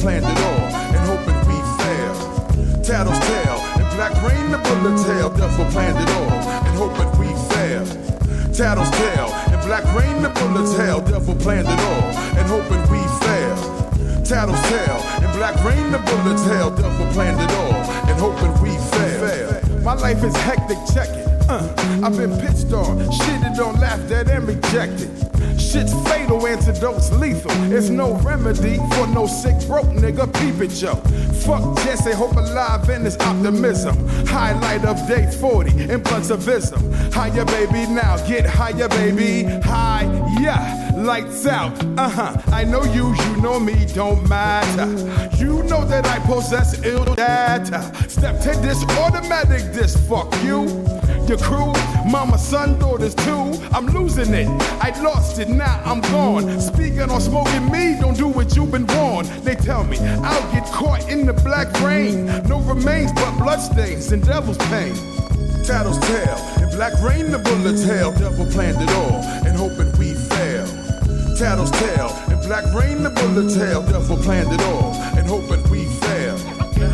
[0.00, 0.64] Planned it all,
[0.96, 2.14] and hoping we fail.
[2.82, 5.28] Tattle's tail, and black rain the bullet's hell.
[5.28, 6.32] Devil planned it all,
[6.64, 7.84] and hoping we fail.
[8.54, 11.00] Tattle's tail, and black rain the bullet's hell.
[11.02, 13.56] Devil planned it all, and hoping we fail.
[14.24, 16.70] Tattle's tail, and black rain the bullet's hell.
[16.70, 17.74] Devil planned it all,
[18.08, 19.82] and hoping we fail.
[19.82, 21.28] My life is hectic, check it.
[21.46, 25.29] Uh, I've been pitched on, shitted on, laughed at, and rejected.
[25.60, 27.52] Shit's fatal, antidote's lethal.
[27.72, 30.26] It's no remedy for no sick, broke nigga.
[30.40, 30.94] Peep it, yo.
[31.44, 33.94] Fuck Jesse, hope alive in his optimism.
[34.26, 37.12] Highlight of day 40 in bluntivism.
[37.12, 39.44] Higher, baby, now get higher, baby.
[39.62, 40.04] High,
[40.40, 41.72] yeah, lights out.
[41.98, 42.42] Uh huh.
[42.48, 44.88] I know you, you know me, don't matter.
[45.36, 47.92] You know that I possess ill data.
[48.08, 50.99] Step to this automatic, this fuck you
[51.30, 51.72] your crew,
[52.10, 53.54] mama, son, daughters too.
[53.72, 54.48] I'm losing it.
[54.82, 56.60] I lost it, now I'm gone.
[56.60, 59.28] Speaking on smoking me, don't do what you've been warned.
[59.44, 62.26] They tell me I'll get caught in the black rain.
[62.48, 64.92] No remains but bloodstains and devil's pain.
[65.62, 68.10] Tattle's tail, and black rain the bullet's hell.
[68.10, 70.66] Devil planned it all, and hoping we fail.
[71.36, 73.82] Tattle's tail, and black rain the bullet's hell.
[73.86, 76.09] Devil planned it all, and hoping we fail.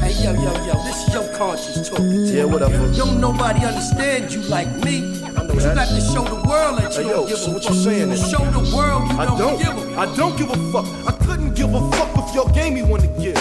[0.00, 2.24] Hey yo yo yo, this is your conscience talking.
[2.26, 2.96] Yeah, what up, folks?
[2.96, 5.20] Don't nobody understand you like me.
[5.34, 7.54] But you got to show the world that you Hey, don't yo, give so a
[7.54, 7.72] what fuck.
[7.74, 9.58] you saying Show the world you I don't, don't.
[9.58, 10.86] give a I don't give a fuck.
[11.06, 13.36] I couldn't give a fuck y'all gave me one to give.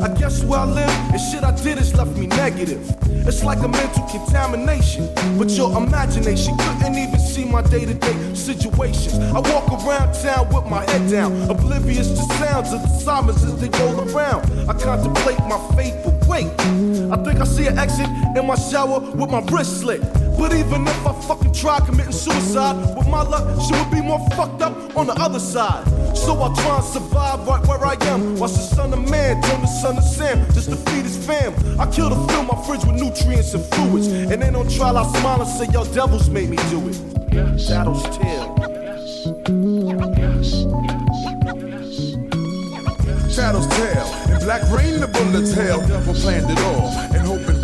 [0.00, 2.80] I guess where I live and shit I did has left me negative.
[3.26, 9.18] It's like a mental contamination, but your imagination couldn't even see my day-to-day situations.
[9.18, 13.60] I walk around town with my head down, oblivious to sounds of the sirens as
[13.60, 14.46] they roll around.
[14.70, 16.46] I contemplate my fate, but wait,
[17.10, 20.02] I think I see an exit in my shower with my wrist slit.
[20.38, 24.20] But even if I fucking try committing suicide, with my luck, she would be more
[24.30, 25.84] fucked up on the other side.
[26.16, 28.36] So I try and survive right where I am.
[28.36, 31.54] Watch the son of man turn the son of Sam just to feed his fam.
[31.80, 34.08] I kill to fill my fridge with nutrients and fluids.
[34.08, 36.96] And then on trial, I smile and say, Yo, devils made me do it.
[37.58, 38.56] Shadow's tail.
[43.30, 45.86] Shadow's tail, and black rain the bullet's hell.
[45.86, 47.55] Devil planned it all, and hoping.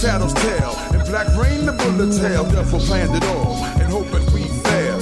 [0.00, 2.50] Shadow's tail, and black rain the bullet's hell.
[2.50, 4.98] Devil planned it all, and hoping we fail.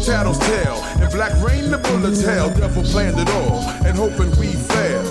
[0.00, 2.50] Shadow's tail, and black rain the bullet's hell.
[2.50, 5.04] Devil planned it all, and hoping we fail.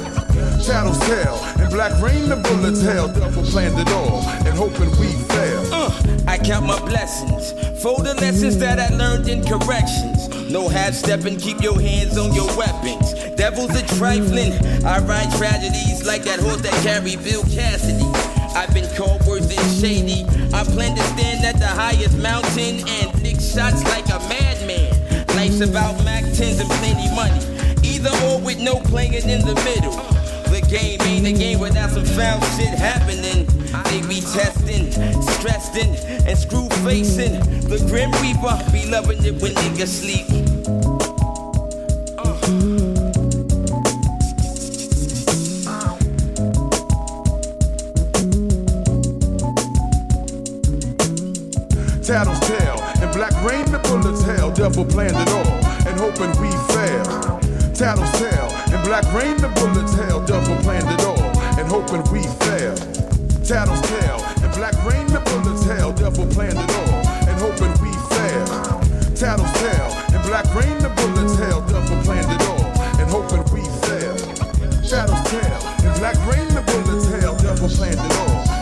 [0.59, 3.07] Shadow's tail, and black rain the bullet's hell.
[3.07, 5.73] Devil planned it all, and hoping we fail.
[5.73, 10.27] Uh, I count my blessings for the lessons that I learned in corrections.
[10.51, 13.13] No half stepping, keep your hands on your weapons.
[13.35, 14.51] Devils are trifling.
[14.83, 18.42] I ride tragedies like that horse that carry Bill Cassidy.
[18.55, 20.25] I've been called worse than shady.
[20.53, 24.93] I plan to stand at the highest mountain and lick shots like a madman.
[25.35, 27.41] Life's about Mac 10s and plenty money.
[27.83, 29.97] Either or with no playing in the middle.
[30.53, 33.47] The game ain't a game without some foul shit happening.
[33.85, 34.91] They be testing,
[35.21, 35.95] stressing,
[36.27, 37.39] and screw facing.
[37.67, 40.52] The Grim Reaper be loving it when niggas sleep.
[54.75, 57.03] never planned at all, and hoping we fail.
[57.73, 61.19] Tattletale and Black Rain, the bullets hell, double planned it all,
[61.59, 62.75] and hoping we fail.
[63.43, 68.45] Tattletale and Black Rain, the bullets hell, double planned it all, and hoping we fail.
[69.13, 72.65] Tattletale and Black Rain, the bullets hell, double planned it all,
[72.99, 74.17] and hoping we fail.
[74.81, 78.52] Tattletale and Black Rain, the bullets hell, double planned it all.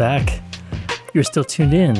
[0.00, 0.40] Back.
[1.12, 1.94] You're still tuned in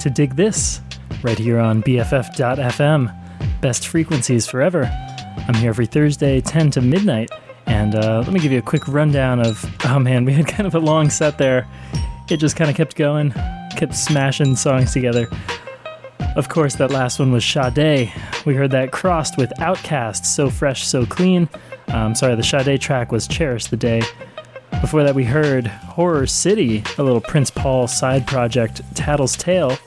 [0.00, 0.80] to Dig This
[1.22, 3.60] right here on BFF.FM.
[3.60, 4.90] Best frequencies forever.
[5.46, 7.30] I'm here every Thursday, 10 to midnight.
[7.66, 10.66] And uh, let me give you a quick rundown of oh man, we had kind
[10.66, 11.64] of a long set there.
[12.28, 13.30] It just kind of kept going,
[13.76, 15.28] kept smashing songs together.
[16.34, 18.12] Of course, that last one was Sade.
[18.44, 21.48] We heard that crossed with OutKast, So Fresh, So Clean.
[21.86, 24.02] Um, sorry, the Sade track was Cherish the Day.
[24.84, 29.78] Before that, we heard Horror City, a little Prince Paul side project, Tattle's Tale,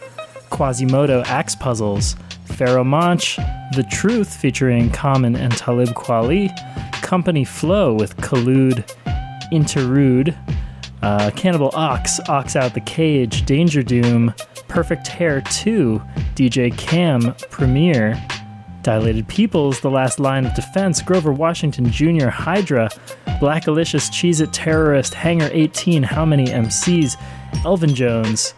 [0.50, 2.16] Quasimodo Axe Puzzles,
[2.48, 3.36] Pharoahe Monch,
[3.76, 6.50] The Truth featuring Common and Talib Kweli,
[7.04, 8.92] Company Flow with Collude
[9.52, 10.36] Intrude,
[11.04, 14.36] uh, Cannibal Ox, Ox Out the Cage, Dangerdoom,
[14.68, 16.02] Perfect Hair 2,
[16.34, 18.20] DJ Cam, Premier,
[18.82, 22.90] Dilated Peoples, The Last Line of Defense, Grover Washington Jr., Hydra,
[23.40, 27.16] Blackalicious, Cheez It Terrorist, Hangar 18, How Many MCs,
[27.66, 28.54] Elvin Jones,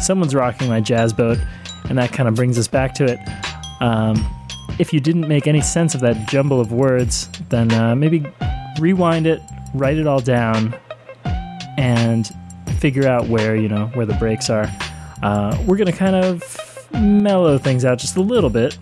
[0.00, 1.44] Someone's Rocking My Jazzboat,
[1.88, 3.18] and that kind of brings us back to it.
[3.82, 4.24] Um,
[4.78, 8.24] if you didn't make any sense of that jumble of words, then uh, maybe
[8.78, 9.42] rewind it,
[9.74, 10.74] write it all down,
[11.76, 12.28] and
[12.78, 14.70] figure out where, you know, where the breaks are.
[15.22, 18.78] Uh, we're going to kind of mellow things out just a little bit.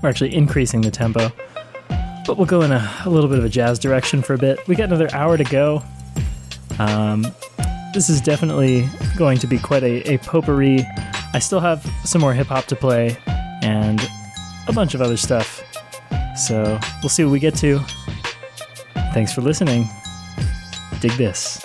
[0.00, 1.32] We're actually increasing the tempo,
[2.28, 4.68] but we'll go in a, a little bit of a jazz direction for a bit.
[4.68, 5.82] We got another hour to go.
[6.78, 7.22] Um,
[7.94, 10.86] this is definitely going to be quite a, a potpourri.
[11.32, 13.16] I still have some more hip hop to play
[13.62, 14.06] and
[14.68, 15.62] a bunch of other stuff.
[16.36, 17.78] So we'll see what we get to.
[19.14, 19.88] Thanks for listening.
[21.00, 21.64] Dig this.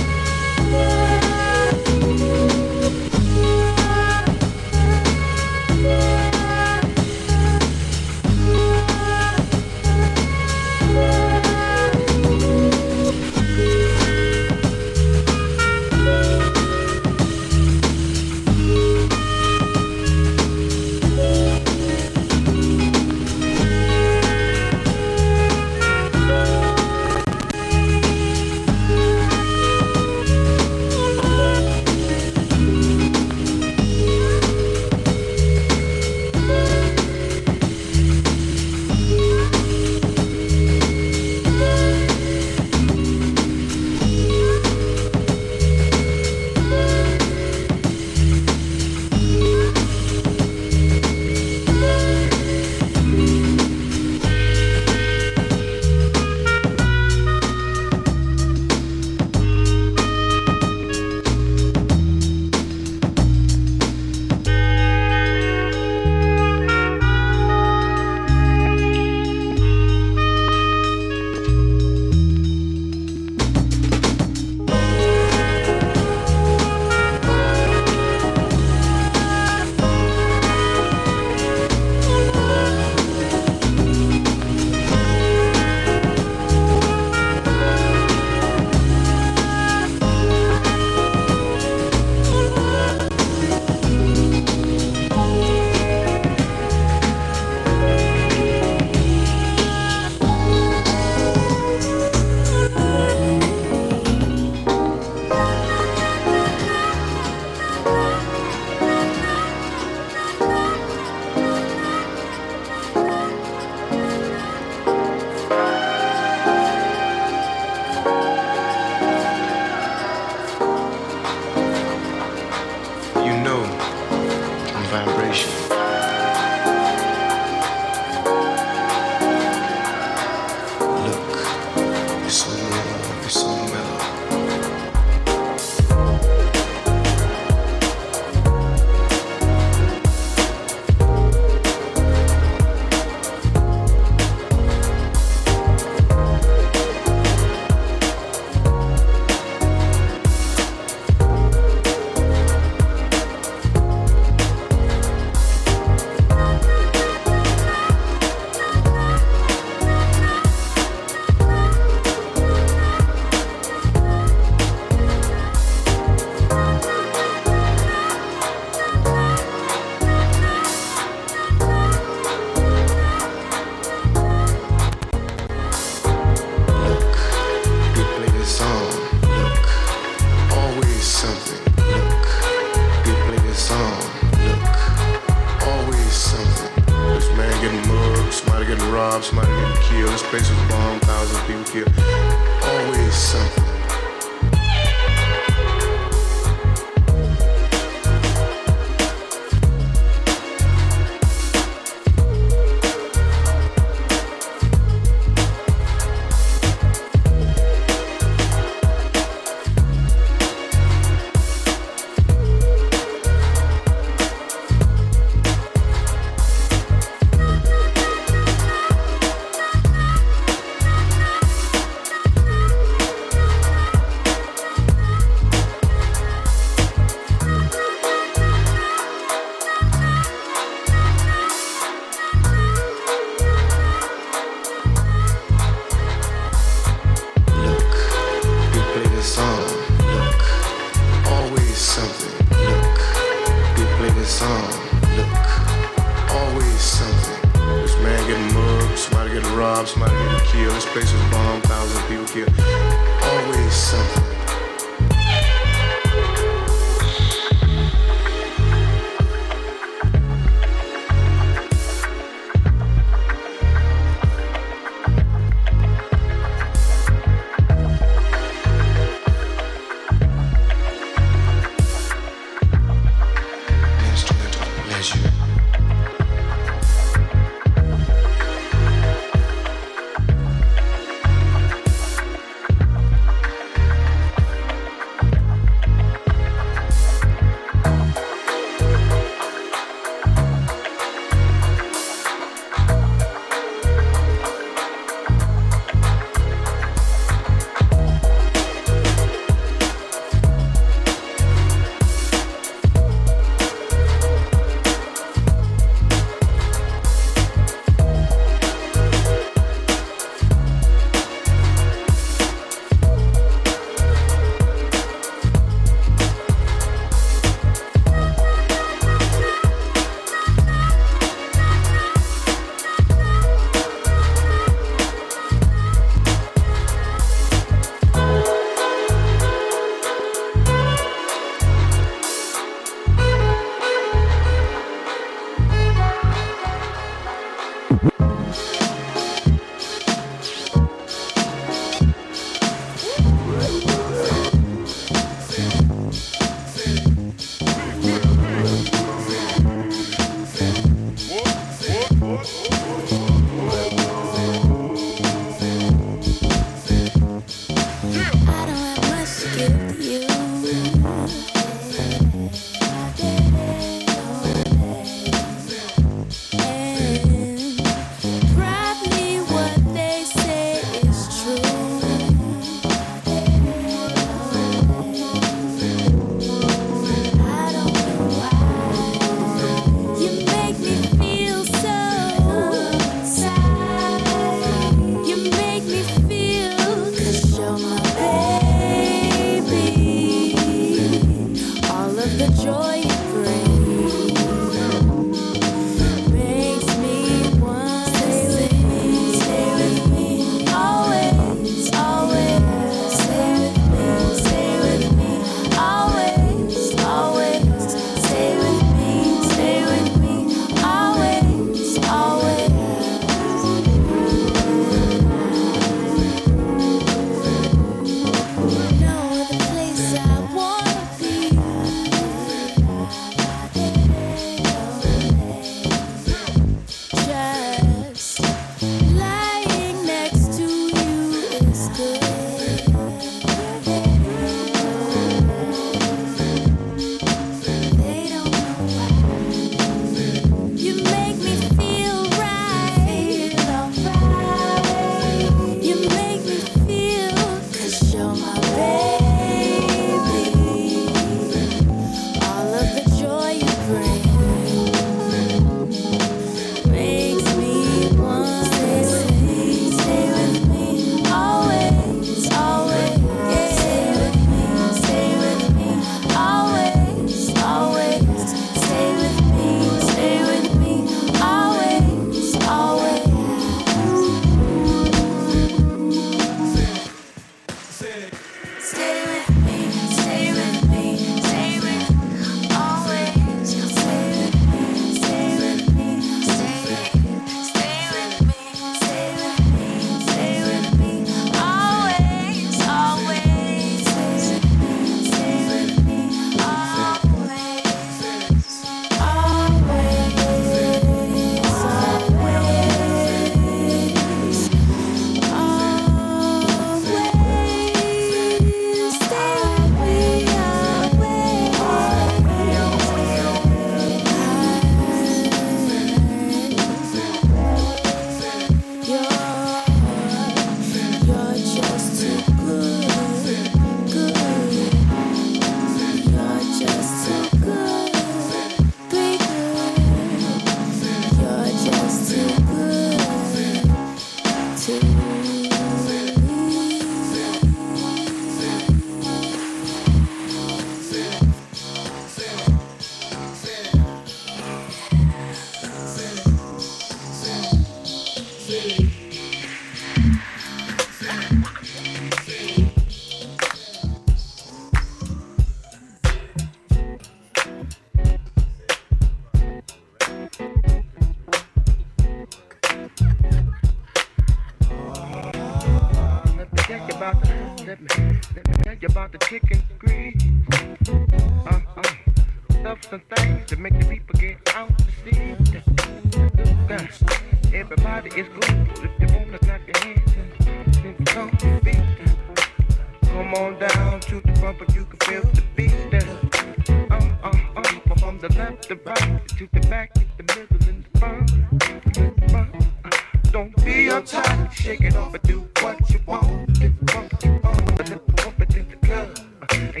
[599.92, 600.00] The,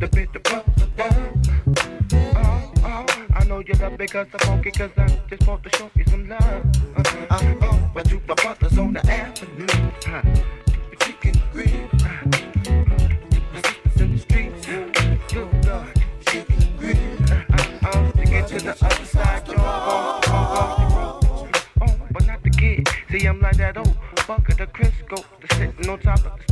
[0.00, 0.40] the the
[3.34, 6.64] I know you love I just want to show you some love.
[6.96, 7.76] Uh, uh,
[8.26, 9.66] my brothers on the avenue.
[10.06, 10.22] Uh,
[11.52, 11.88] the.
[12.74, 14.68] Uh, in the streets.
[14.68, 14.90] Uh,
[15.36, 15.44] uh,
[17.84, 19.44] uh, to get to the other side,
[22.12, 22.88] but not the kid.
[23.10, 23.96] See, I'm like that old
[24.26, 26.45] bucket of Crisco that's sitting on top of the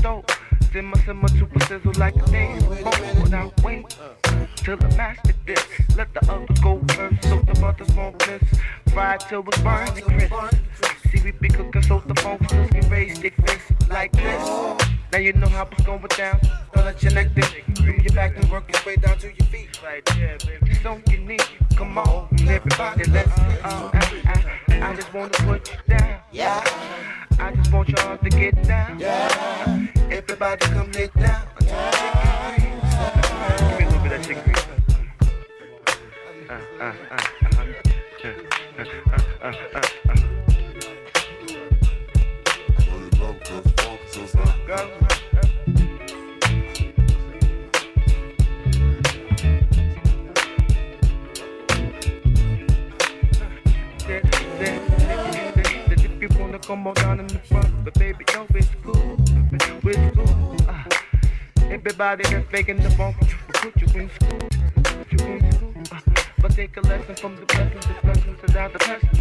[0.74, 0.82] stove.
[0.82, 3.34] Simmer, simmer, super sizzle like a damn phone.
[3.34, 3.96] I wait
[4.56, 5.64] till the master this.
[5.96, 8.42] Let the others go first, so the butters won't miss.
[8.92, 10.34] Fried till it's burning crisp.
[11.10, 14.48] See, we be cooking so the folks can raise their fists like this.
[15.12, 16.40] Now you know how it's going down.
[16.74, 17.44] Don't let your neck dip.
[17.76, 19.80] From your back and work your way down to your feet.
[19.82, 20.74] Right there, baby.
[20.82, 21.42] So you need,
[21.76, 23.30] come on, everybody, let's.
[23.38, 26.20] Uh, I, I, I just wanna put you down.
[26.32, 26.64] Yeah.
[27.38, 28.98] I just want y'all to get down.
[28.98, 29.94] Yeah.
[30.26, 31.46] Everybody come lay down.
[31.60, 31.68] Give
[33.78, 34.64] me a little bit of chicken grease.
[36.48, 37.64] Uh, uh, uh, uh-huh.
[38.24, 38.28] Uh,
[38.78, 38.84] uh,
[39.42, 40.16] uh, uh, uh.
[44.66, 44.78] Go.
[56.16, 59.23] If you wanna come on down in the front, but baby, no, it's cool.
[59.86, 60.56] It's cool.
[60.66, 60.82] Uh,
[61.70, 63.16] everybody that's faking the funk,
[63.52, 64.39] put you in school.
[64.82, 65.74] Put you in school.
[65.93, 66.01] Uh,
[66.40, 69.15] but take a lesson from the blessings, the blessings without the blessings.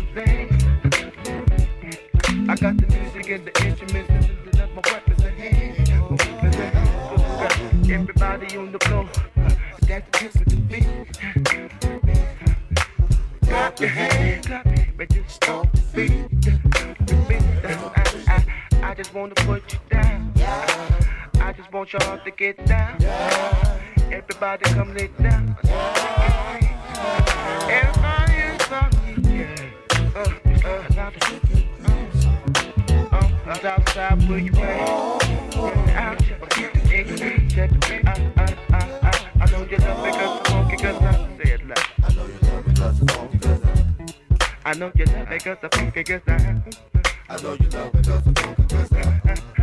[2.50, 5.90] I got the music and the instruments, and that's my weapons in hand.
[5.90, 7.92] My weapons in hand.
[7.92, 9.10] Everybody on the floor,
[9.86, 10.88] that's the of the beat.
[13.48, 14.66] Clap your hands, clap,
[14.98, 15.42] but just
[15.94, 16.42] beat.
[16.42, 17.44] The beat.
[17.66, 18.46] I,
[18.82, 20.13] I, I just wanna put you down.
[21.54, 22.98] I just want y'all to get down.
[24.12, 25.56] Everybody come lay down.
[27.70, 29.54] Everybody is on me, yeah.
[30.16, 30.34] Uh,
[30.66, 30.82] uh,
[33.46, 34.80] the uh, outside where you play.
[35.94, 39.12] Out, check it, check it, uh, uh, uh, uh.
[39.40, 41.62] I know you love me cause I'm funky cause I said.
[42.02, 45.38] I know you love me cause I'm funky cause I I know you love me
[45.38, 46.36] cause I'm funky cause I
[47.30, 48.02] I know you love me cause I'm funky cause I I know you love me
[48.02, 49.63] cause I'm funky cause I I know you love me cause I'm funky cause I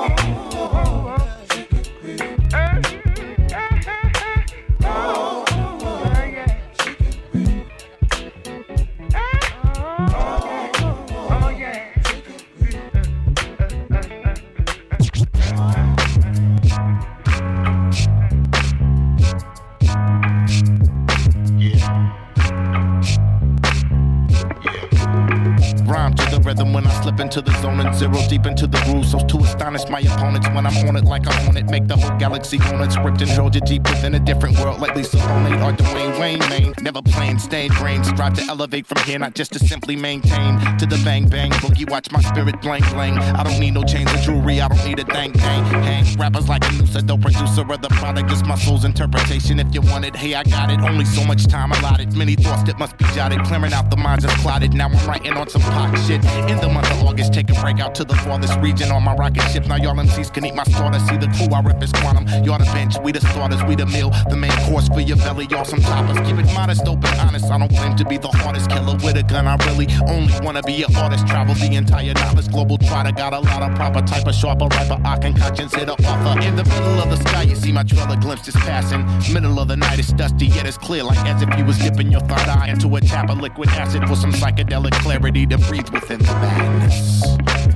[26.51, 29.05] rhythm when I slip into the zone and zero deep into the groove.
[29.05, 31.69] So to astonish my opponents when I'm on it like I own it.
[31.69, 32.93] Make the whole galaxy on it.
[33.03, 36.43] Ripped and held you deep within a different world like Lisa Bonet or Dwayne Wayne
[36.49, 36.73] Main.
[36.81, 38.03] Never playing, staying brain.
[38.03, 40.59] Strive to elevate from here, not just to simply maintain.
[40.79, 43.17] To the bang bang boogie, watch my spirit blank blank.
[43.39, 45.63] I don't need no chains of jewelry, I don't need a thang thang.
[45.89, 48.29] Hang rappers like a noose, no producer of the product.
[48.29, 49.59] Just my soul's interpretation.
[49.59, 50.79] If you want it, hey, I got it.
[50.81, 52.15] Only so much time allotted.
[52.15, 53.43] Many thoughts that must be jotted.
[53.45, 54.73] Clearing out the minds that's clotted.
[54.73, 56.21] Now I'm writing on some pot shit.
[56.49, 59.13] In the month of August, take a break out to the farthest region on my
[59.13, 59.67] rocket ship.
[59.67, 60.99] Now y'all MCs can eat my starter.
[60.99, 62.25] See the crew I rip is quantum.
[62.43, 64.11] Y'all the bench, we the starters, we the meal.
[64.29, 66.17] The main course for your belly, y'all some toppers.
[66.27, 67.45] Keep it modest, open, honest.
[67.45, 69.47] I don't claim to be the hardest killer with a gun.
[69.47, 71.27] I really only wanna be an artist.
[71.27, 72.47] Travel the entire novice.
[72.47, 73.11] Global trotter.
[73.11, 74.99] Got a lot of proper type of sharper rapper.
[75.05, 76.41] I can a author.
[76.41, 79.05] In the middle of the sky, you see my trailer glimpse is passing.
[79.33, 81.03] Middle of the night, it's dusty, yet it's clear.
[81.03, 84.07] Like as if you was dipping your third eye into a tap of liquid acid
[84.07, 86.19] for some psychedelic clarity to breathe within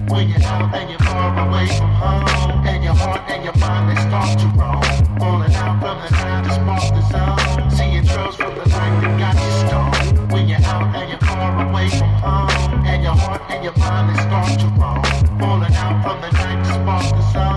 [0.08, 4.02] when you're out you're far away from home, and your heart and your mind they
[4.02, 4.48] start to
[5.20, 6.08] falling out from the
[6.54, 7.70] spark the zone,
[8.06, 10.22] trails from the light that got you.
[10.34, 14.16] When you're out and you're far away from home, and your heart and your mind
[14.16, 14.68] they start to
[15.40, 16.30] falling out from the
[16.66, 17.56] spark the zone.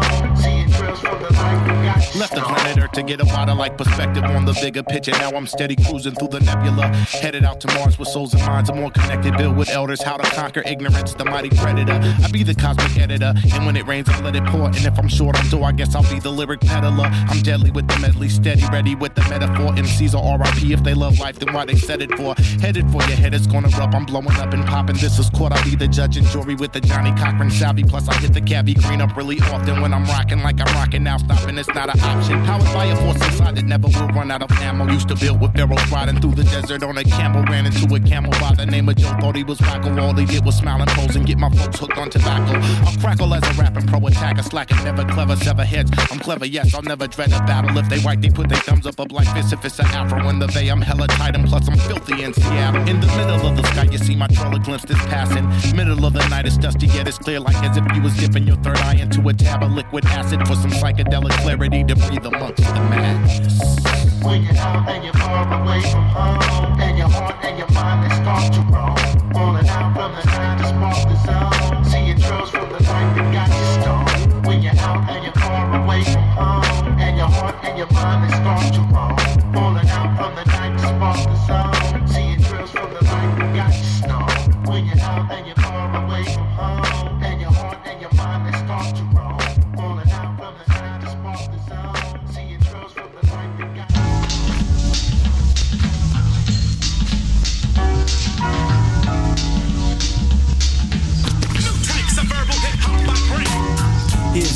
[2.19, 5.13] Left the planet to get a wider like perspective on the bigger picture.
[5.13, 6.89] Now I'm steady cruising through the nebula.
[7.23, 9.37] Headed out to Mars with souls and minds are more connected.
[9.37, 12.01] Built with elders, how to conquer ignorance, the mighty predator.
[12.23, 14.67] I be the cosmic editor, and when it rains, I let it pour.
[14.67, 17.05] And if I'm short on dough, I guess I'll be the lyric peddler.
[17.05, 19.73] I'm deadly with the medley, steady, ready with the metaphor.
[19.73, 22.35] MCs are RIP if they love life, then why they set it for?
[22.61, 23.95] Headed for your head, it's gonna rub.
[23.95, 24.97] I'm blowing up and popping.
[24.97, 25.53] This is court.
[25.53, 27.85] I'll be the judge and jury with the Johnnie Cochran savvy.
[27.85, 31.03] Plus, I hit the cabbie green up really often when I'm rocking like I'm rocking
[31.05, 31.19] now.
[31.19, 32.45] Stopping, it's not an option.
[32.75, 34.91] By a force inside that never will run out of ammo.
[34.91, 37.43] Used to build with barrels riding through the desert on a camel.
[37.45, 39.15] Ran into a camel by the name of Joe.
[39.21, 39.99] Thought he was Rocco.
[40.01, 42.59] All he did was smile and pose and get my folks hooked on tobacco.
[42.87, 44.43] I'll crackle as a rapping pro attacker.
[44.43, 45.91] Slacking, never clever, sever heads.
[46.11, 47.77] I'm clever, yes, I'll never dread a battle.
[47.77, 49.53] If they white, they put their thumbs up up like this.
[49.53, 52.33] If it's an afro in the bay, I'm hella tight and plus I'm filthy in
[52.33, 52.87] Seattle.
[52.89, 55.47] In the middle of the sky, you see my troller glimpse this passing.
[55.77, 58.47] Middle of the night, it's dusty, yet it's clear like as if you was dipping
[58.47, 62.27] your third eye into a tab of liquid acid for some psychedelic clarity to breathe
[62.27, 64.25] amongst the madness.
[64.25, 68.05] When you're out and you're far away from home, and your heart and your mind
[68.05, 68.97] they start to roam.
[69.33, 71.85] Falling out from the night to spark the zone.
[71.85, 74.47] Seeing trails from the night that got you stoned.
[74.47, 78.31] When you're out and you're far away from home, and your heart and your mind
[78.31, 79.17] they start to roam.
[79.55, 81.68] Falling out from the night to spark the zone.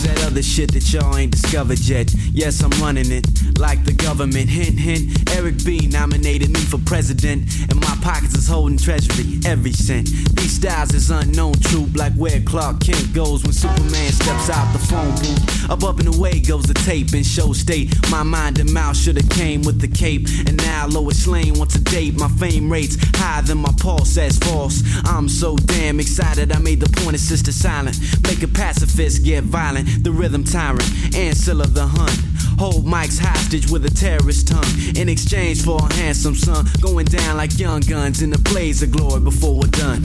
[0.03, 2.13] That other shit that y'all ain't discovered yet.
[2.33, 3.25] Yes, I'm running it
[3.59, 4.49] like the government.
[4.51, 5.31] Hint, hint.
[5.31, 10.09] Eric B nominated me for president, and my pockets is holding treasury every cent.
[10.35, 14.81] These styles is unknown, troop like where Clark Kent goes when Superman steps out the
[14.81, 15.71] phone booth.
[15.71, 17.95] Up, up, and away goes the tape and show state.
[18.11, 21.81] My mind and mouth should've came with the cape, and now Lois Lane wants a
[21.81, 22.19] date.
[22.19, 24.83] My fame rates higher than my pulse says false.
[25.05, 27.99] I'm so damn excited, I made the point of sister silent.
[28.27, 29.92] Make a pacifist get violent.
[30.01, 30.83] The rhythm tyrant,
[31.15, 32.33] Ancilla the Hun.
[32.59, 36.67] Hold mics hostage with a terrorist tongue in exchange for a handsome son.
[36.81, 40.03] Going down like young guns in a blaze of glory before we're done.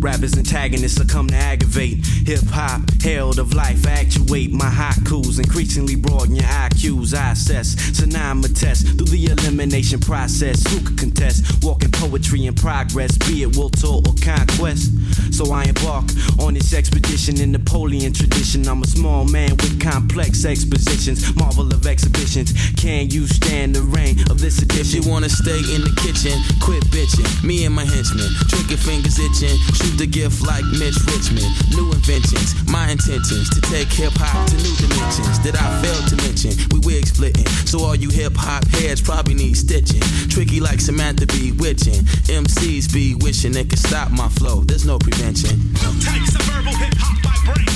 [0.00, 2.06] Rappers antagonists succumb to aggravate.
[2.26, 5.38] Hip hop, held of life, actuate my haikus.
[5.38, 7.14] Increasingly broaden your IQs.
[7.14, 10.62] I assess, so now I'm a test through the elimination process.
[10.70, 11.64] Who could contest?
[11.64, 14.92] Walking poetry in progress, be it will tour or conquest.
[15.34, 16.04] So I embark
[16.38, 18.68] on this expedition in Napoleon tradition.
[18.68, 22.52] I'm a small man with complex expositions, marvel of exhibitions.
[22.76, 24.78] Can you stand the rain of this edition?
[24.78, 27.26] If you wanna stay in the kitchen, quit bitching.
[27.42, 29.58] Me and my henchmen, trigger fingers itching.
[29.74, 31.48] Shoot the gift like Mitch Richmond.
[31.70, 36.16] New inventions, my intentions to take hip hop to new dimensions that I failed to
[36.26, 36.52] mention.
[36.70, 40.02] We wig splitting, so all you hip hop heads probably need stitching.
[40.28, 42.02] Tricky like Samantha be witching.
[42.28, 44.64] MCs be wishing they could stop my flow.
[44.64, 45.54] There's no prevention.
[46.02, 47.70] Takes verbal hip hop vibrate.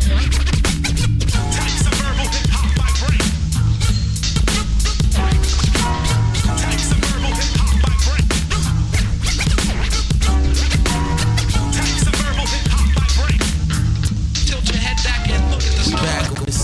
[0.00, 0.49] Takes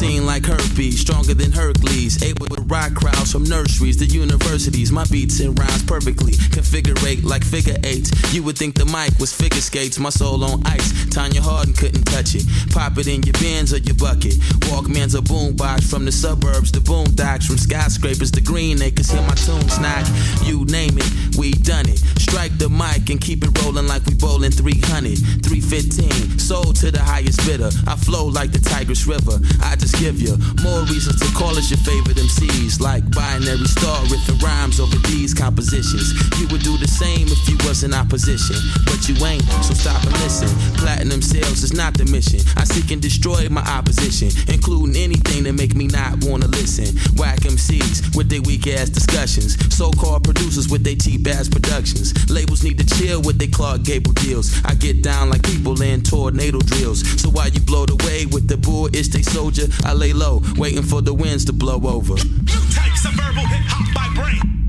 [0.06, 2.22] scene like herpes, stronger than Hercules.
[2.22, 4.92] Able to rock crowds from nurseries to universities.
[4.92, 8.10] My beats and rhymes perfectly configurate like figure eights.
[8.32, 10.92] You would think the mic was figure skates, my soul on ice.
[11.06, 12.44] Tonya Harding couldn't touch it.
[12.72, 14.34] Pop it in your bins or your bucket.
[14.68, 19.10] Walkman's a boombox from the suburbs to boondocks, from skyscrapers to green acres.
[19.10, 20.06] Hear my tunes knock,
[20.44, 21.98] you name it, we done it.
[22.20, 26.38] Strike the mic and keep it rolling like we bowling 300, 315.
[26.38, 27.70] Sold to the highest bidder.
[27.86, 29.38] I flow like the Tigris River.
[29.62, 34.02] I just give you more reasons to call us your favorite MCs, like binary star
[34.06, 36.12] riffing rhymes over these compositions.
[36.38, 39.42] You would do the same if you was in opposition, but you ain't.
[39.64, 40.48] So stop and listen.
[40.76, 42.40] Platinum sales is not the mission.
[42.56, 46.96] I seek and destroy my opposition, including anything that make me not wanna listen.
[47.16, 49.56] Whack MCs with their weak ass discussions.
[49.74, 52.12] So-called producers with their cheap ass productions.
[52.30, 54.52] Labels need to chill with their Clark Gable deals.
[54.64, 57.00] I get down like people in tornado drills.
[57.20, 59.66] So while you blow the way with the bull, it's they soldier.
[59.84, 62.16] I lay low, waiting for the winds to blow over.
[62.16, 64.42] Takes a verbal hip hop vibrate.
[64.42, 64.65] I'm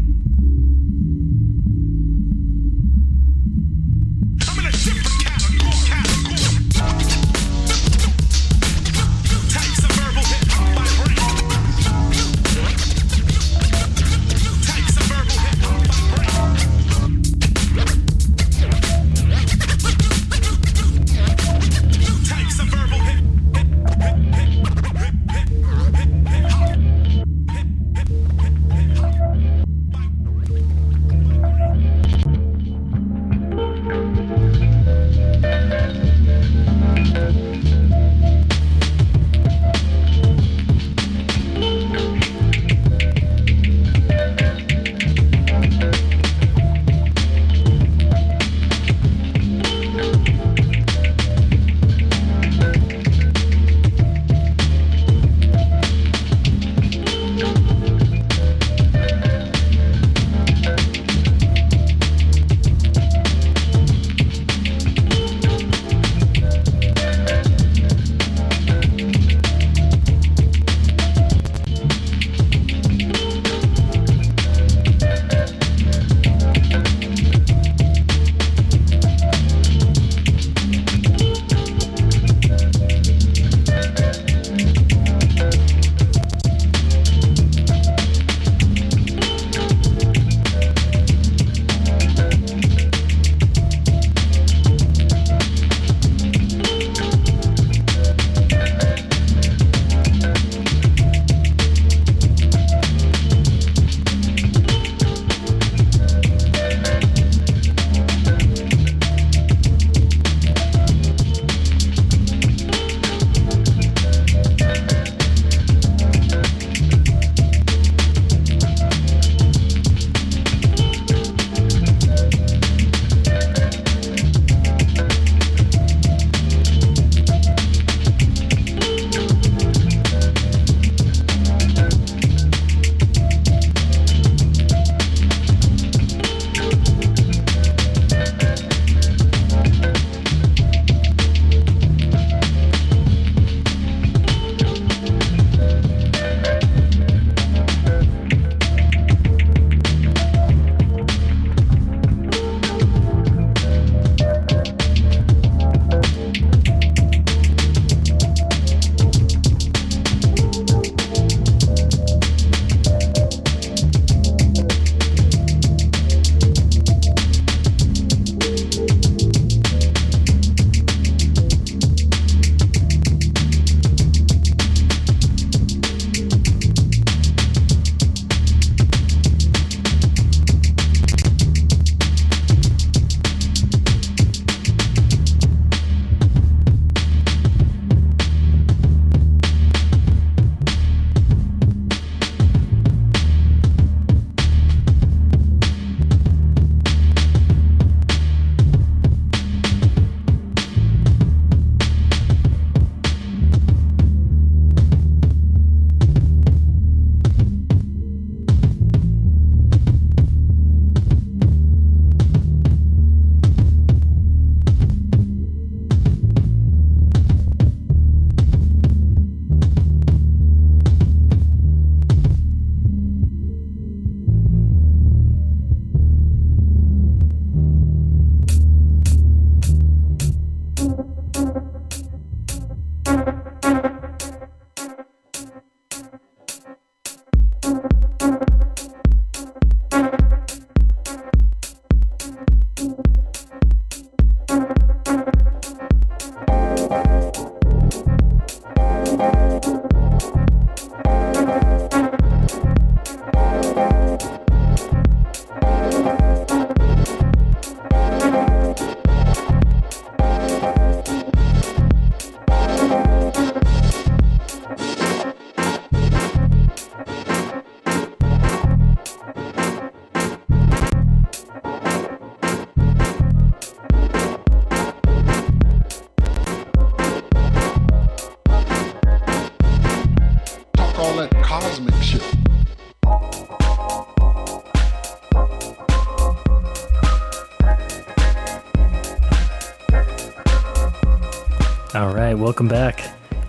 [292.48, 293.04] welcome back.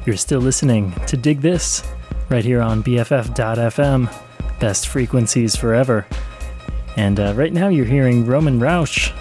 [0.07, 1.85] You're still listening to Dig This
[2.31, 4.13] right here on BFF.FM,
[4.59, 6.05] best frequencies forever.
[6.97, 9.13] And uh, right now you're hearing Roman Rausch.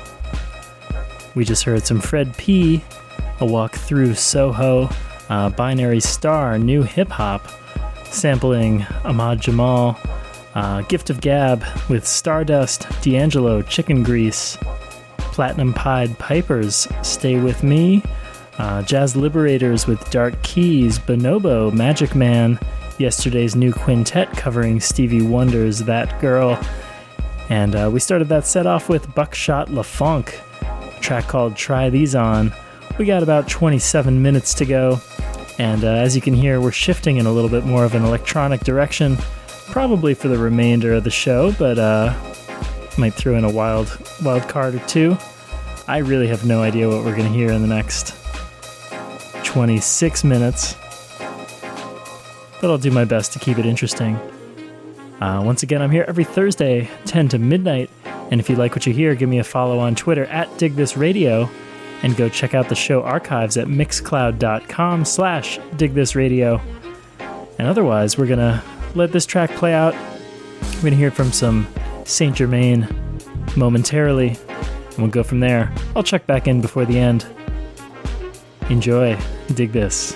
[1.36, 2.84] We just heard some Fred P,
[3.40, 4.90] A Walk Through Soho,
[5.30, 7.48] uh, Binary Star, New Hip Hop,
[8.06, 10.00] sampling Ahmad Jamal,
[10.56, 14.58] uh, Gift of Gab with Stardust, D'Angelo, Chicken Grease,
[15.20, 18.02] Platinum Pied Pipers, Stay With Me,
[18.58, 22.60] uh, Jazz Liberators with Dark Keys, Bonobo, Magic Man,
[22.98, 26.60] yesterday's new quintet covering Stevie Wonder's That Girl.
[27.50, 32.16] And uh, we started that set off with Buckshot LeFonque, a track called Try These
[32.16, 32.52] On.
[32.98, 35.00] We got about 27 minutes to go,
[35.60, 38.04] and uh, as you can hear, we're shifting in a little bit more of an
[38.04, 39.18] electronic direction,
[39.70, 42.14] probably for the remainder of the show, but uh,
[42.98, 45.16] might throw in a wild wild card or two.
[45.88, 48.16] I really have no idea what we're going to hear in the next
[49.48, 50.76] 26 minutes,
[52.60, 54.16] but I'll do my best to keep it interesting.
[55.22, 57.90] Uh, once again, I'm here every Thursday, 10 to midnight,
[58.30, 61.50] and if you like what you hear, give me a follow on Twitter at DigThisRadio,
[62.04, 66.62] and go check out the show archives at mixcloud.com slash digthisradio.
[67.58, 68.62] And otherwise, we're gonna
[68.96, 69.96] let this track play out.
[70.76, 71.66] We're gonna hear from some
[72.04, 72.86] Saint Germain
[73.56, 75.72] momentarily, and we'll go from there.
[75.96, 77.26] I'll check back in before the end.
[78.70, 79.18] Enjoy.
[79.56, 80.16] Dig this.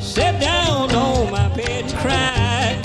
[0.00, 2.78] Sat down on my bed and.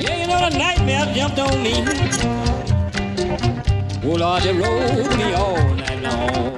[0.00, 1.74] Yeah, you know the nightmare jumped on me.
[4.04, 6.54] Oh Lord, rolled me all night long.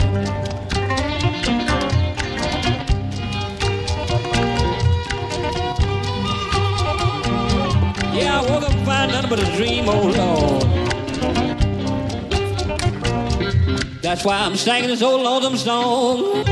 [8.14, 8.74] Yeah, I woke up
[9.28, 10.77] but a dream, oh Lord.
[14.08, 16.42] That's why I'm singing this old lonesome song.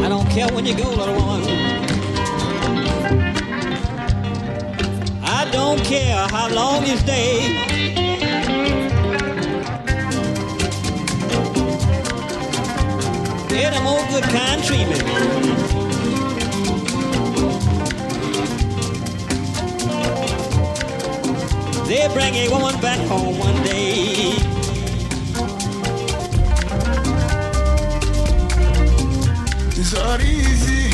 [0.00, 1.42] I don't care when you go, little one.
[5.24, 7.63] I don't care how long you stay.
[13.86, 14.98] All good countrymen.
[21.86, 24.36] They bring a woman back home one day.
[29.76, 30.93] It's not easy.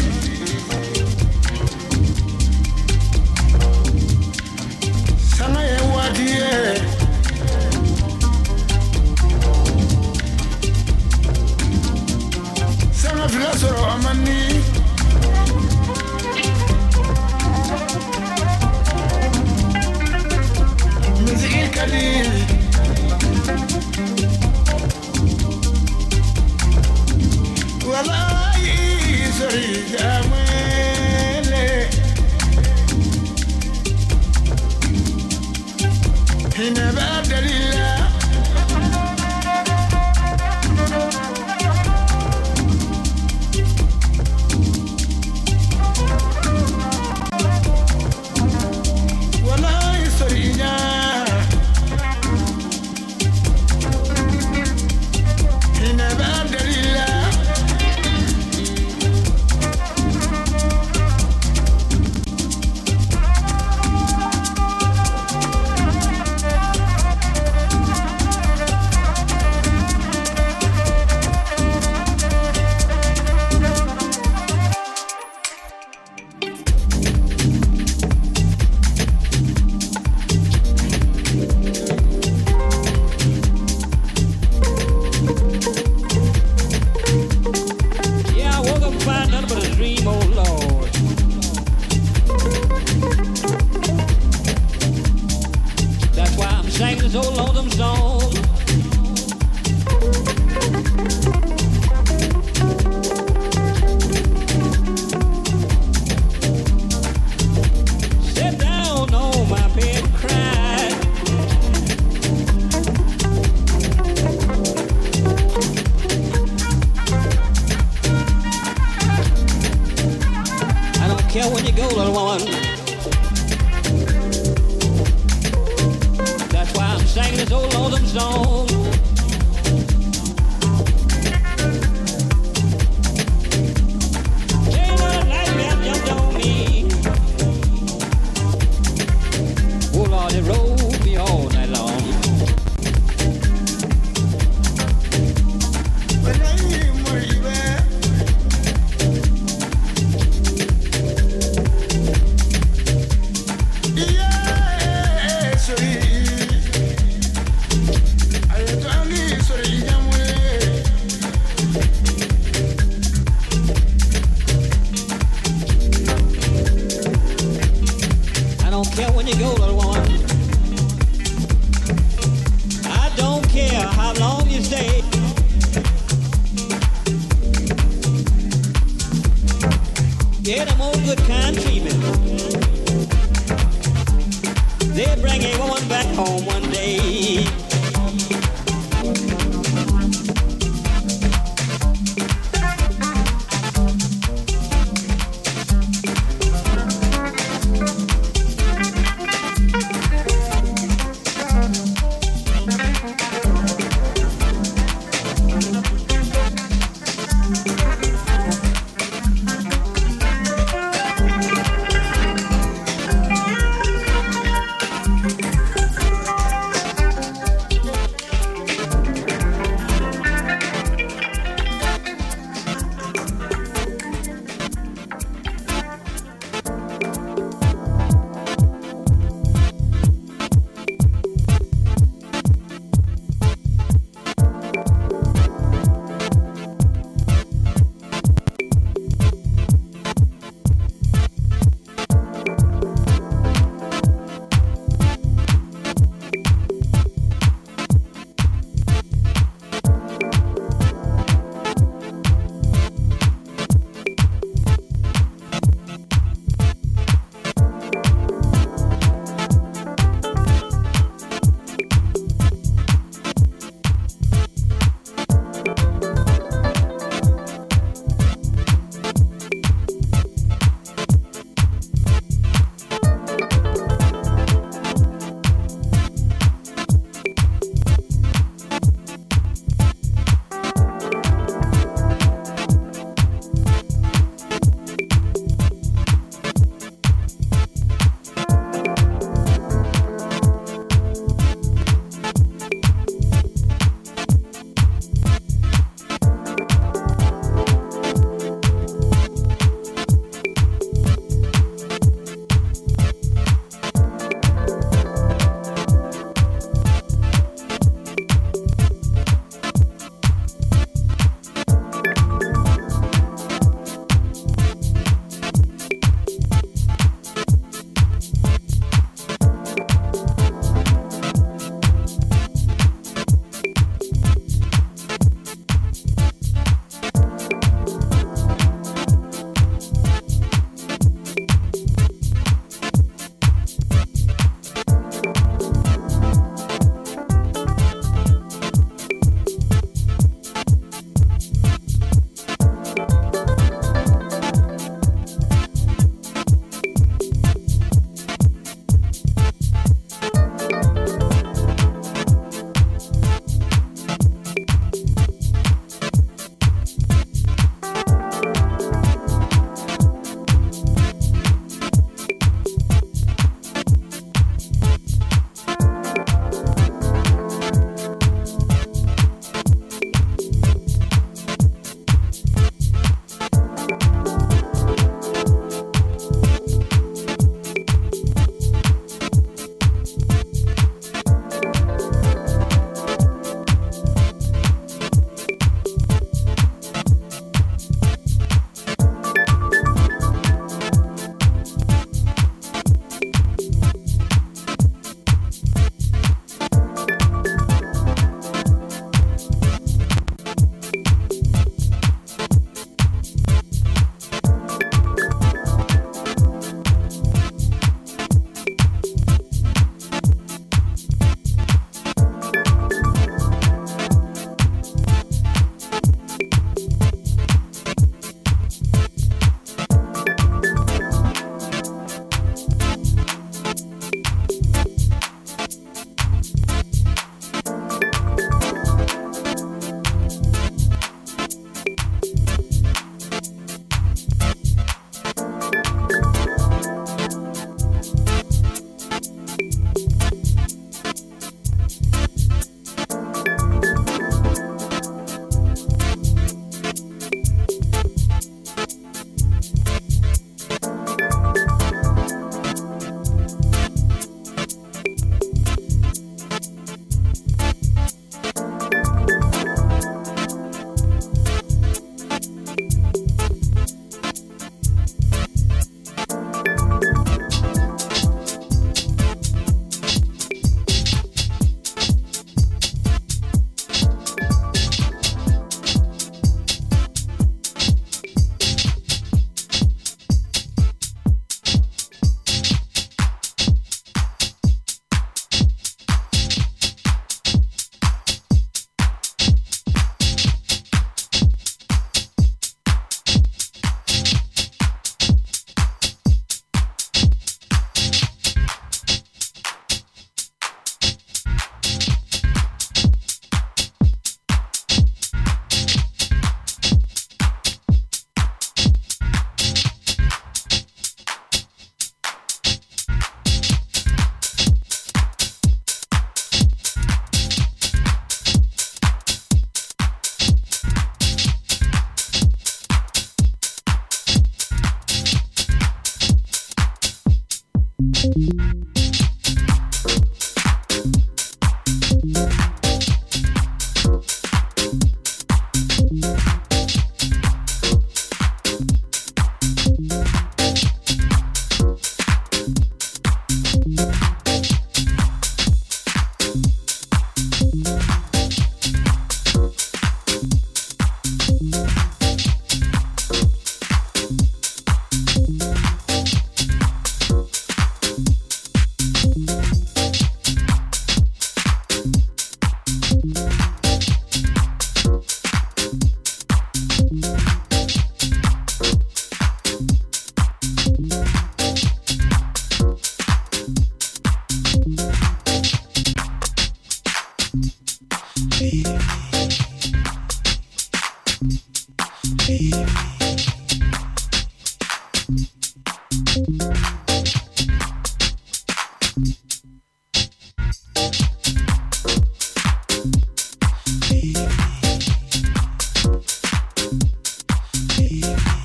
[598.30, 598.59] All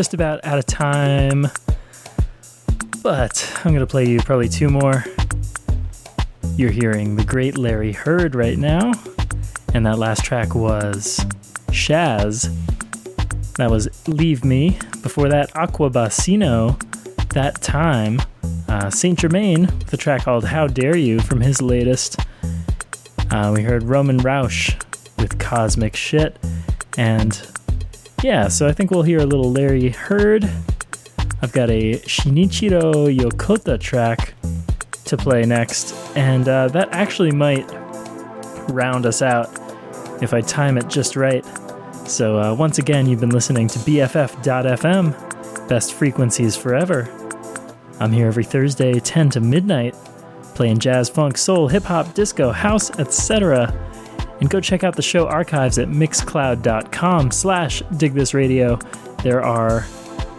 [0.00, 1.46] just about out of time,
[3.02, 5.04] but I'm going to play you probably two more.
[6.56, 8.92] You're hearing the great Larry Heard right now,
[9.74, 11.18] and that last track was
[11.66, 12.48] Shaz.
[13.58, 14.78] That was Leave Me.
[15.02, 16.80] Before that, Aqua Bassino,
[17.34, 18.22] That Time.
[18.68, 22.16] Uh, Saint Germain, with a track called How Dare You from his latest.
[23.30, 24.74] Uh, we heard Roman Rausch
[25.18, 26.38] with Cosmic Shit,
[26.96, 27.34] and
[28.22, 30.44] yeah, so I think we'll hear a little Larry Heard.
[31.40, 34.34] I've got a Shinichiro Yokota track
[35.06, 37.64] to play next, and uh, that actually might
[38.68, 39.48] round us out
[40.22, 41.44] if I time it just right.
[42.06, 47.08] So, uh, once again, you've been listening to BFF.FM, best frequencies forever.
[48.00, 49.94] I'm here every Thursday, 10 to midnight,
[50.54, 53.74] playing jazz, funk, soul, hip hop, disco, house, etc
[54.40, 59.86] and go check out the show archives at mixcloud.com slash digthisradio there are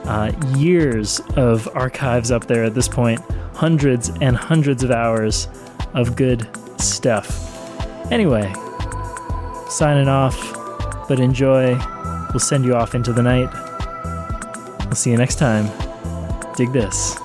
[0.04, 3.20] Uh, years of archives up there at this point,
[3.54, 5.48] hundreds and hundreds of hours
[5.94, 6.48] of good
[6.82, 7.30] stuff.
[8.12, 8.52] Anyway,
[9.70, 10.36] signing off,
[11.08, 11.78] but enjoy.
[12.34, 13.50] We'll send you off into the night.
[14.86, 15.70] We'll see you next time.
[16.56, 17.16] Dig this.